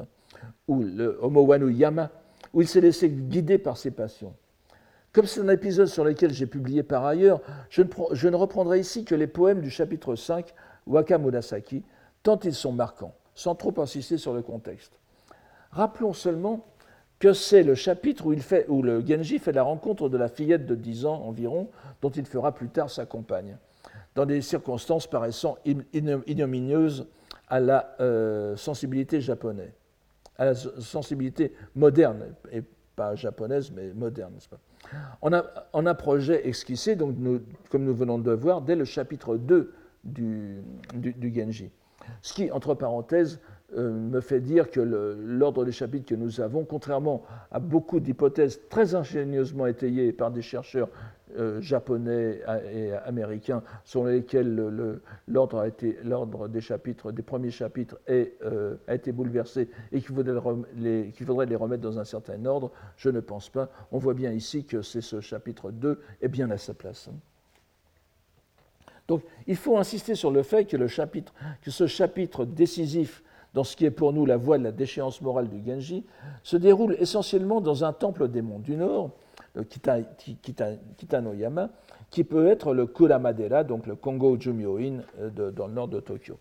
[0.68, 2.10] ou le Omowanu Yama,
[2.54, 4.34] où il s'est laissé guider par ses passions.
[5.14, 9.16] Comme c'est un épisode sur lequel j'ai publié par ailleurs, je ne, reprendrai ici que
[9.16, 10.54] les poèmes du chapitre 5
[10.88, 11.84] Waka Murasaki,
[12.24, 14.94] tant ils sont marquants, sans trop insister sur le contexte.
[15.72, 16.66] Rappelons seulement
[17.20, 18.26] que c'est le chapitre
[18.70, 21.70] où le Genji fait la rencontre de la fillette de 10 ans environ,
[22.02, 23.58] dont il fera plus tard sa compagne,
[24.16, 27.08] dans des circonstances paraissant ignominieuses
[27.50, 29.74] à la euh, sensibilité japonaise,
[30.38, 32.64] à la sensibilité moderne, et
[33.02, 34.60] pas japonaise, mais moderne, n'est-ce pas?
[35.22, 35.44] On a,
[35.74, 37.16] un projet esquissé, donc
[37.70, 39.74] comme nous venons de le voir, dès le chapitre 2
[40.04, 40.64] du,
[41.34, 41.72] Genji.
[42.22, 43.40] Ce qui, entre parenthèses,
[43.78, 48.60] euh, me fait dire que l'ordre des chapitres que nous avons, contrairement à beaucoup d'hypothèses
[48.70, 50.90] très ingénieusement étayées par des chercheurs
[51.38, 52.42] euh, japonais
[52.74, 54.56] et américains, sur lesquels
[55.28, 61.82] l'ordre des chapitres, des premiers chapitres, euh, a été bouleversé et qu'il faudrait, les remettre
[61.82, 63.70] dans un certain ordre, je ne pense pas.
[63.92, 67.10] On voit bien ici que c'est ce chapitre 2 est bien à sa place.
[69.08, 70.78] Donc il faut insister sur le fait que,
[71.68, 73.24] ce chapitre décisif
[73.54, 76.06] dans ce qui est pour nous la voie de la déchéance morale du Genji,
[76.44, 79.12] se déroule essentiellement dans un temple des monts du Nord,
[79.56, 79.64] le
[80.98, 81.70] Kitanoyama,
[82.10, 86.38] qui peut être le Kuramadera, donc le Kongo Jumyoin euh, dans le nord de Tokyo.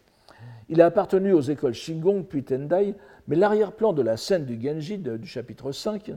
[0.69, 2.95] Il a appartenu aux écoles Shingon puis Tendai,
[3.27, 6.13] mais l'arrière-plan de la scène du Genji du chapitre 5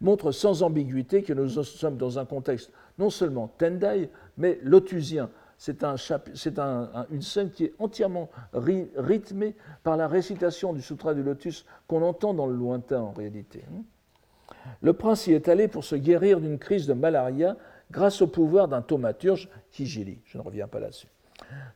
[0.00, 5.82] montre sans ambiguïté que nous sommes dans un contexte non seulement Tendai, mais lotusien, c'est
[5.82, 12.32] une scène qui est entièrement rythmée par la récitation du Sutra du Lotus qu'on entend
[12.32, 13.64] dans le lointain en réalité.
[14.80, 17.56] Le prince y est allé pour se guérir d'une crise de malaria
[17.90, 20.18] grâce au pouvoir d'un thaumaturge, Kijili.
[20.24, 21.08] Je ne reviens pas là-dessus.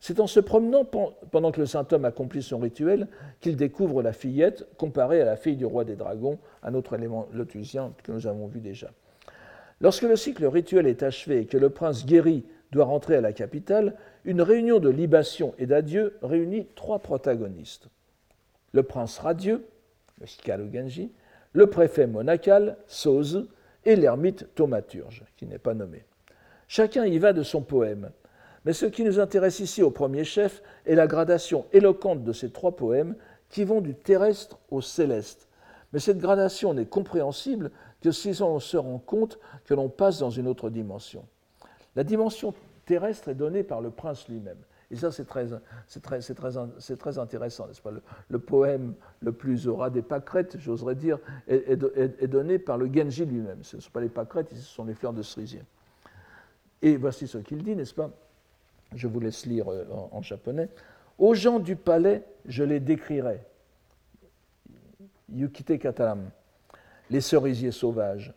[0.01, 3.09] C'est en se promenant pendant que le saint homme accomplit son rituel
[3.41, 7.29] qu'il découvre la fillette comparée à la fille du roi des dragons, un autre élément
[7.33, 8.91] lotusien que nous avons vu déjà.
[9.81, 13.33] Lorsque le cycle rituel est achevé et que le prince guérit doit rentrer à la
[13.33, 17.89] capitale, une réunion de libation et d'adieu réunit trois protagonistes.
[18.73, 19.67] Le prince radieux,
[20.21, 21.13] le Hikaru Genji,
[21.53, 23.47] le préfet monacal, Soze,
[23.85, 26.05] et l'ermite thaumaturge, qui n'est pas nommé.
[26.69, 28.11] Chacun y va de son poème.
[28.65, 32.51] Mais ce qui nous intéresse ici au premier chef est la gradation éloquente de ces
[32.51, 33.17] trois poèmes
[33.49, 35.49] qui vont du terrestre au céleste.
[35.93, 40.31] Mais cette gradation n'est compréhensible que si on se rend compte que l'on passe dans
[40.31, 41.27] une autre dimension.
[41.97, 42.55] La dimension
[42.87, 44.59] terrestre est donnée par le prince lui-même.
[44.93, 45.49] Et ça, c'est très,
[47.19, 47.93] intéressant, n'est-ce pas?
[48.29, 51.19] Le, poème le plus aura des pâquerettes, j'oserais dire,
[51.49, 53.65] est, donné par le Genji lui-même.
[53.65, 55.63] Ce ne sont pas les pâquerettes, ce sont les fleurs de cerisier.
[56.83, 58.11] Et voici ce qu'il dit, n'est-ce pas?
[58.95, 60.69] Je vous laisse lire euh, en, en, japonais.
[61.19, 63.41] Aux gens du palais, je les décrirai.
[65.31, 66.29] Yukite Kataram,
[67.09, 68.35] les cerisiers sauvages.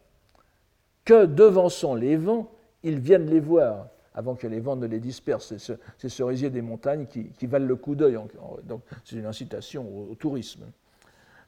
[1.03, 2.49] Que devançant les vents,
[2.81, 5.55] ils viennent les voir avant que les vents ne les dispersent.
[5.57, 8.17] C'est ces cerisiers des montagnes qui, valent le coup d'œil.
[8.63, 10.63] Donc c'est une incitation au, tourisme.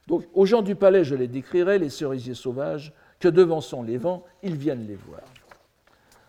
[0.06, 4.24] Donc aux gens du palais, je les décrirai, les cerisiers sauvages, que devançant les vents,
[4.42, 5.22] ils viennent les voir.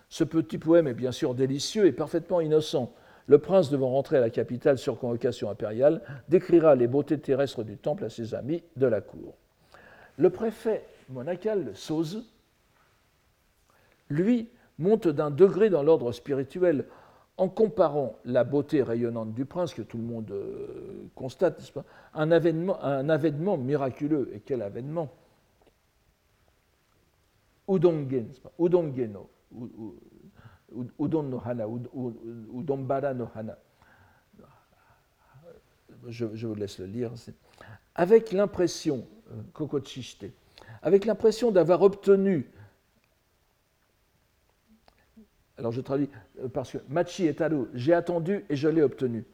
[0.08, 2.92] Ce petit poème est bien sûr délicieux et parfaitement innocent.
[3.28, 7.78] Le prince, devant rentrer à la capitale sur convocation impériale, décrira les beautés terrestres du
[7.78, 9.36] temple à ses amis de la cour.
[10.18, 12.26] Le préfet monacal, Sose,
[14.10, 14.50] lui,
[14.80, 16.86] monte d'un degré dans l'ordre spirituel
[17.38, 21.74] en comparant la beauté rayonnante du prince, que tout le monde euh, constate,
[22.14, 24.30] un, avènement, miraculeux.
[24.34, 25.10] Et quel avènement?
[27.70, 28.28] Udongen,
[28.60, 29.30] Udongeno,
[31.00, 31.66] Udon no hana.
[36.08, 37.14] Je, vous laisse le lire.
[37.96, 40.34] Avec l'impression, euh, Kokochishite,
[40.82, 42.52] avec l'impression d'avoir obtenu
[45.60, 46.10] alors je traduis
[46.42, 49.26] euh, parce que Machi et Talo, j'ai attendu et je l'ai obtenu.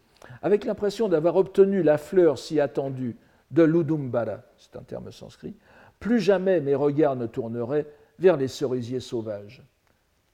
[0.42, 3.16] Avec l'impression d'avoir obtenu la fleur si attendue
[3.52, 5.56] de l'Udumbara, c'est un terme sanskrit,
[6.00, 7.86] plus jamais mes regards ne tourneraient
[8.20, 9.64] vers les cerisiers sauvages.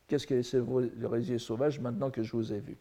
[0.08, 2.78] Qu'est-ce que les cerisiers sauvages maintenant que je vous ai vu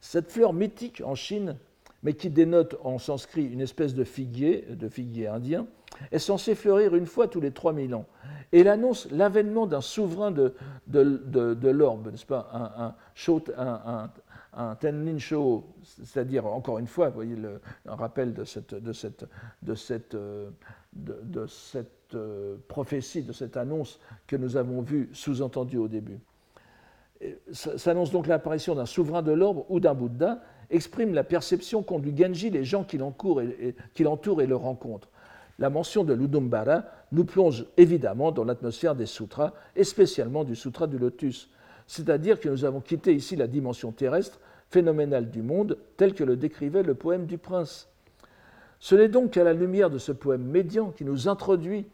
[0.00, 1.56] Cette fleur mythique en Chine,
[2.02, 5.66] mais qui dénote en sanskrit une espèce de figuier, de figuier indien,
[6.12, 8.06] est censée fleurir une fois tous les 3000 ans.
[8.52, 10.54] Et elle annonce l'avènement d'un souverain de,
[10.86, 12.48] de, l'orbe, n'est-ce pas?
[12.52, 12.94] Un,
[13.58, 14.10] un,
[14.52, 15.18] un, Tenlin
[15.82, 17.36] c'est-à-dire, encore une fois, vous voyez
[17.86, 19.24] un rappel de cette, de cette,
[19.62, 20.50] de cette, euh,
[20.92, 26.20] de, cette euh, prophétie, de cette annonce que nous avons vue sous-entendue au début.
[27.52, 30.40] S'annonce donc l'apparition d'un souverain de l'orbe ou d'un Bouddha,
[30.70, 33.42] exprime la perception qu'ont du Genji les gens qui l'entourent
[33.94, 35.08] qui et le rencontrent.
[35.58, 36.84] La mention de l'Udumbara
[37.16, 41.48] nous plonge évidemment dans l'atmosphère des sutras, et spécialement du sutra du lotus.
[41.86, 44.38] C'est-à-dire que nous avons quitté ici la dimension terrestre,
[44.68, 47.88] phénoménale du monde, tel que le décrivait le poème du prince.
[48.80, 51.86] Ce n'est donc qu'à la lumière de ce poème médian qui nous introduit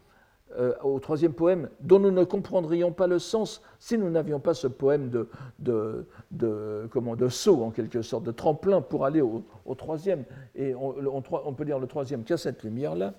[0.59, 4.53] euh, au troisième poème, dont nous ne comprendrions pas le sens si nous n'avions pas
[4.53, 9.45] ce poème de, de, saut, en quelque sorte, de tremplin pour aller au,
[9.75, 10.25] troisième.
[10.55, 13.13] Et on, peut lire le troisième qui a cette lumière-là.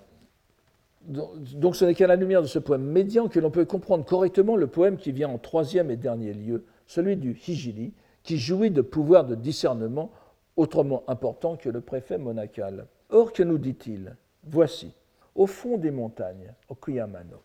[1.05, 4.55] Donc ce n'est qu'à la lumière de ce poème médian que l'on peut comprendre correctement
[4.55, 7.93] le poème qui vient en troisième et dernier lieu, celui du Hijili,
[8.23, 10.11] qui jouit de pouvoirs de discernement
[10.57, 12.87] autrement importants que le préfet monacal.
[13.09, 14.15] Or, que nous dit-il?
[14.43, 14.93] Voici,
[15.35, 17.41] au fond des montagnes, au Kuyamano,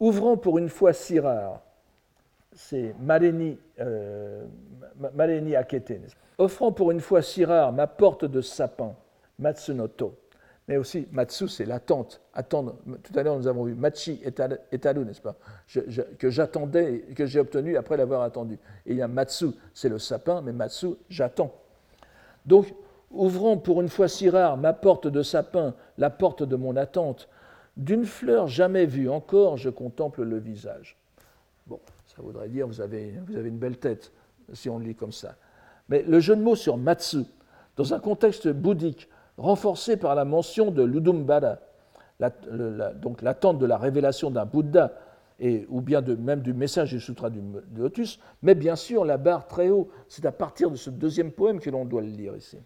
[0.00, 1.60] ouvrant pour une fois si rare,
[2.54, 4.44] c'est Maleni, euh,
[5.56, 5.92] Akete,
[6.38, 8.94] offrant pour une fois si rare ma porte de sapin,
[9.38, 10.14] Matsunoto,
[10.72, 12.22] mais aussi Matsu, c'est l'attente.
[12.32, 12.78] Attendre.
[13.02, 15.36] Tout à l'heure, nous avons vu Machi et Talu, n'est-ce pas?
[16.18, 18.54] Que j'attendais, que j'ai obtenu après l'avoir attendu.
[18.86, 21.52] Et il y a Matsu, c'est le sapin, mais Matsu, j'attends.
[22.46, 22.72] Donc,
[23.10, 27.28] ouvrant pour une fois si rare ma porte de sapin, la porte de mon attente,
[27.76, 30.96] d'une fleur jamais vue encore, je contemple le visage.
[31.66, 34.10] Bon, ça voudrait dire vous avez, vous avez une belle tête,
[34.54, 35.36] si on le lit comme ça.
[35.90, 37.24] Mais le jeu de mots sur Matsu,
[37.76, 41.58] dans un contexte bouddhique, renforcé par la mention de l'Udumbara,
[42.96, 44.92] donc l'attente de la révélation d'un Bouddha,
[45.68, 47.40] ou bien de, même du message du Sutra du,
[47.76, 49.88] Lotus, mais bien sûr la barre très haut.
[50.08, 52.58] C'est à partir de ce deuxième poème que l'on doit le lire ici.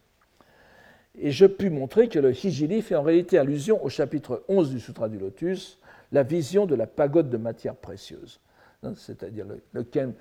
[1.19, 4.81] Et je puis montrer que le Hijili fait en réalité allusion au chapitre 11 du
[4.81, 5.79] Sutra du Lotus,
[6.13, 8.41] la vision de la pagode de matière précieuse,
[8.83, 10.15] hein, c'est-à-dire le,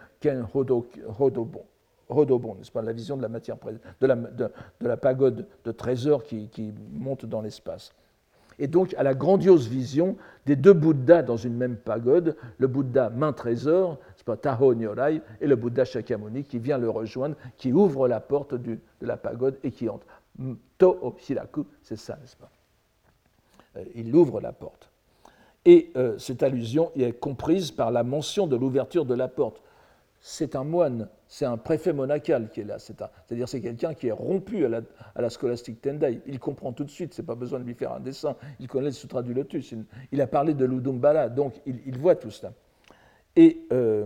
[1.20, 1.66] Hodobon.
[2.10, 3.58] Rodobon, n'est-ce pas, la vision de la matière,
[4.00, 4.50] de la, de,
[4.82, 7.94] la pagode de trésors qui, monte dans l'espace.
[8.58, 13.10] Et donc à la grandiose vision des deux Bouddhas dans une même pagode, le Bouddha
[13.10, 17.74] main trésor, c'est pas Taho Nyorai, et le Bouddha Shakyamuni qui vient le rejoindre, qui
[17.74, 20.06] ouvre la porte de la pagode et qui entre.
[20.78, 21.16] To
[21.82, 22.50] c'est ça, n'est-ce pas
[23.78, 24.90] euh, Il ouvre la porte.
[25.66, 29.62] Et euh, cette allusion est comprise par la mention de l'ouverture de la porte
[30.28, 32.78] c'est un moine, c'est un préfet monacal qui est là.
[32.80, 34.70] C'est-à-dire c'est quelqu'un qui est rompu à
[35.22, 36.22] la, scolastique Tendai.
[36.28, 38.36] Il comprend tout de suite, c'est pas besoin de lui faire un dessin.
[38.60, 39.74] Il connaît le Sutra du Lotus.
[40.12, 42.54] Il, a parlé de l'Udumbala, donc il, voit tout cela.
[43.36, 44.06] Et euh,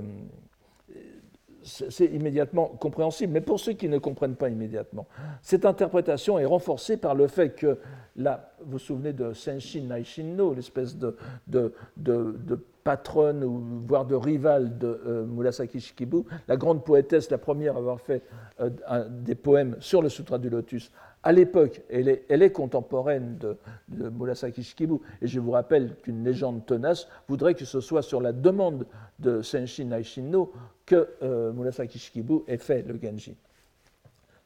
[1.63, 3.33] c'est immédiatement compréhensible.
[3.33, 5.07] Mais pour ceux qui ne comprennent pas immédiatement,
[5.41, 7.79] cette interprétation est renforcée par le fait que,
[8.15, 11.15] là, vous vous souvenez de Senshin Naishinno, l'espèce de,
[11.47, 17.37] de, de patronne ou voire de rivale de euh, Murasaki Shikibu, la grande poétesse, la
[17.37, 18.23] première à avoir fait
[18.59, 18.69] euh,
[19.09, 20.91] des poèmes sur le Sutra du Lotus.
[21.21, 23.57] À l'époque, elle est, contemporaine de,
[23.89, 28.21] de, Murasaki Shikibu, et je vous rappelle qu'une légende tenace voudrait que ce soit sur
[28.21, 28.85] la demande
[29.19, 30.53] de Senshin Naishinno
[30.85, 33.35] que euh, Murasaki Shikibu ait fait le Genji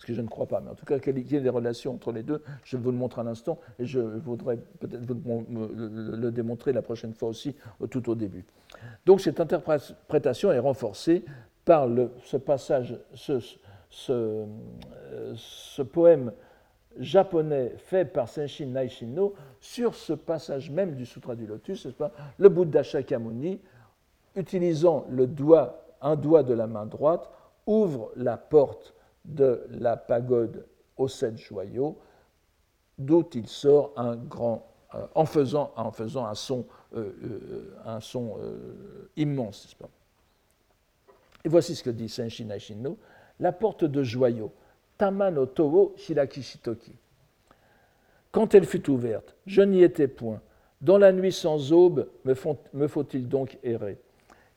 [0.04, 0.60] ce que je ne crois pas.
[0.60, 3.20] Mais en tout cas, y ait des relations entre les deux, je vous le montre
[3.20, 7.56] à l'instant et je voudrais peut-être le démontrer la prochaine fois aussi,
[7.90, 8.44] tout au début.
[9.06, 11.24] Donc cette interprétation est renforcée
[11.64, 11.88] par
[12.26, 14.42] ce passage, ce,
[15.84, 16.34] poème
[17.00, 22.12] japonais fait par Senshin Naishinno sur ce passage même du Sutra du Lotus, pas?
[22.38, 23.62] Le Bouddha Shakyamuni,
[24.36, 27.30] utilisant le doigt, un doigt de la main droite,
[27.66, 28.94] ouvre la porte
[29.26, 30.66] de la pagode
[30.98, 31.98] aux sept joyaux,
[32.98, 36.66] d'où il sort un grand, euh, en, faisant, en faisant un son,
[36.96, 38.38] euh, euh, un son
[39.16, 39.74] immense.
[39.76, 39.90] Pas?
[41.44, 42.98] Et voici ce que dit Senshin Naishino
[43.40, 44.52] la porte de joyau,
[44.98, 46.94] Tama no Toho Shirakishitoki.
[48.32, 50.42] Quand elle fut ouverte, je n'y étais point.
[50.82, 54.00] Dans la nuit sans aube, me, faut-il donc errer?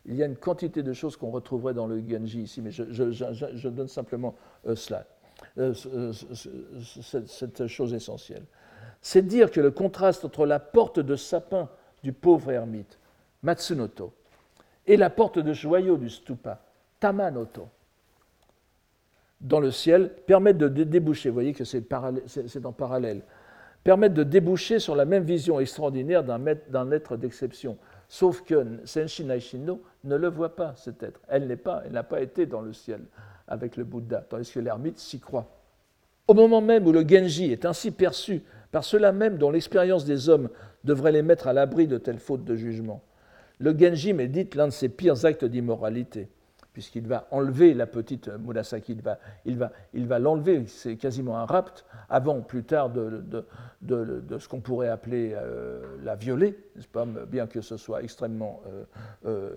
[0.07, 3.68] Il y a une quantité de choses qu'on retrouverait dans le Genji ici, mais je,
[3.68, 4.34] donne simplement
[4.66, 5.04] euh, cela,
[5.59, 5.74] euh,
[7.26, 8.44] cette chose essentielle.
[9.00, 11.68] C'est dire que le contraste entre la porte de sapin
[12.02, 12.98] du pauvre ermite,
[13.42, 14.12] Matsunoto,
[14.86, 16.62] et la porte de joyau du stupa,
[17.00, 17.68] Tamanoto,
[19.40, 23.22] dans le ciel, permettent de déboucher, vous voyez que c'est en parallèle,
[23.84, 27.76] permettent de déboucher sur la même vision extraordinaire d'un être d'exception.
[28.09, 31.20] Sauf que Senshin Naishino ne le voit pas, cet être.
[31.28, 33.00] Elle n'est pas, elle n'a pas été dans le ciel
[33.48, 35.50] avec le Bouddha, tandis que l'ermite s'y croit.
[36.28, 38.42] Au moment même où le Genji est ainsi perçu
[38.72, 40.48] par ceux-là même dont l'expérience des hommes
[40.84, 43.02] devrait les mettre à l'abri de telles fautes de jugement,
[43.59, 46.28] le Genji médite l'un de ses pires actes d'immoralité
[46.76, 51.38] puisqu'il va enlever la petite Murasaki, il va, il va, il va l'enlever, c'est quasiment
[51.38, 53.24] un rapt, avant plus tard de,
[53.80, 58.02] de, de, ce qu'on pourrait appeler euh, la violer, n'est-ce pas, bien que ce soit
[58.02, 58.84] extrêmement euh,
[59.24, 59.54] euh,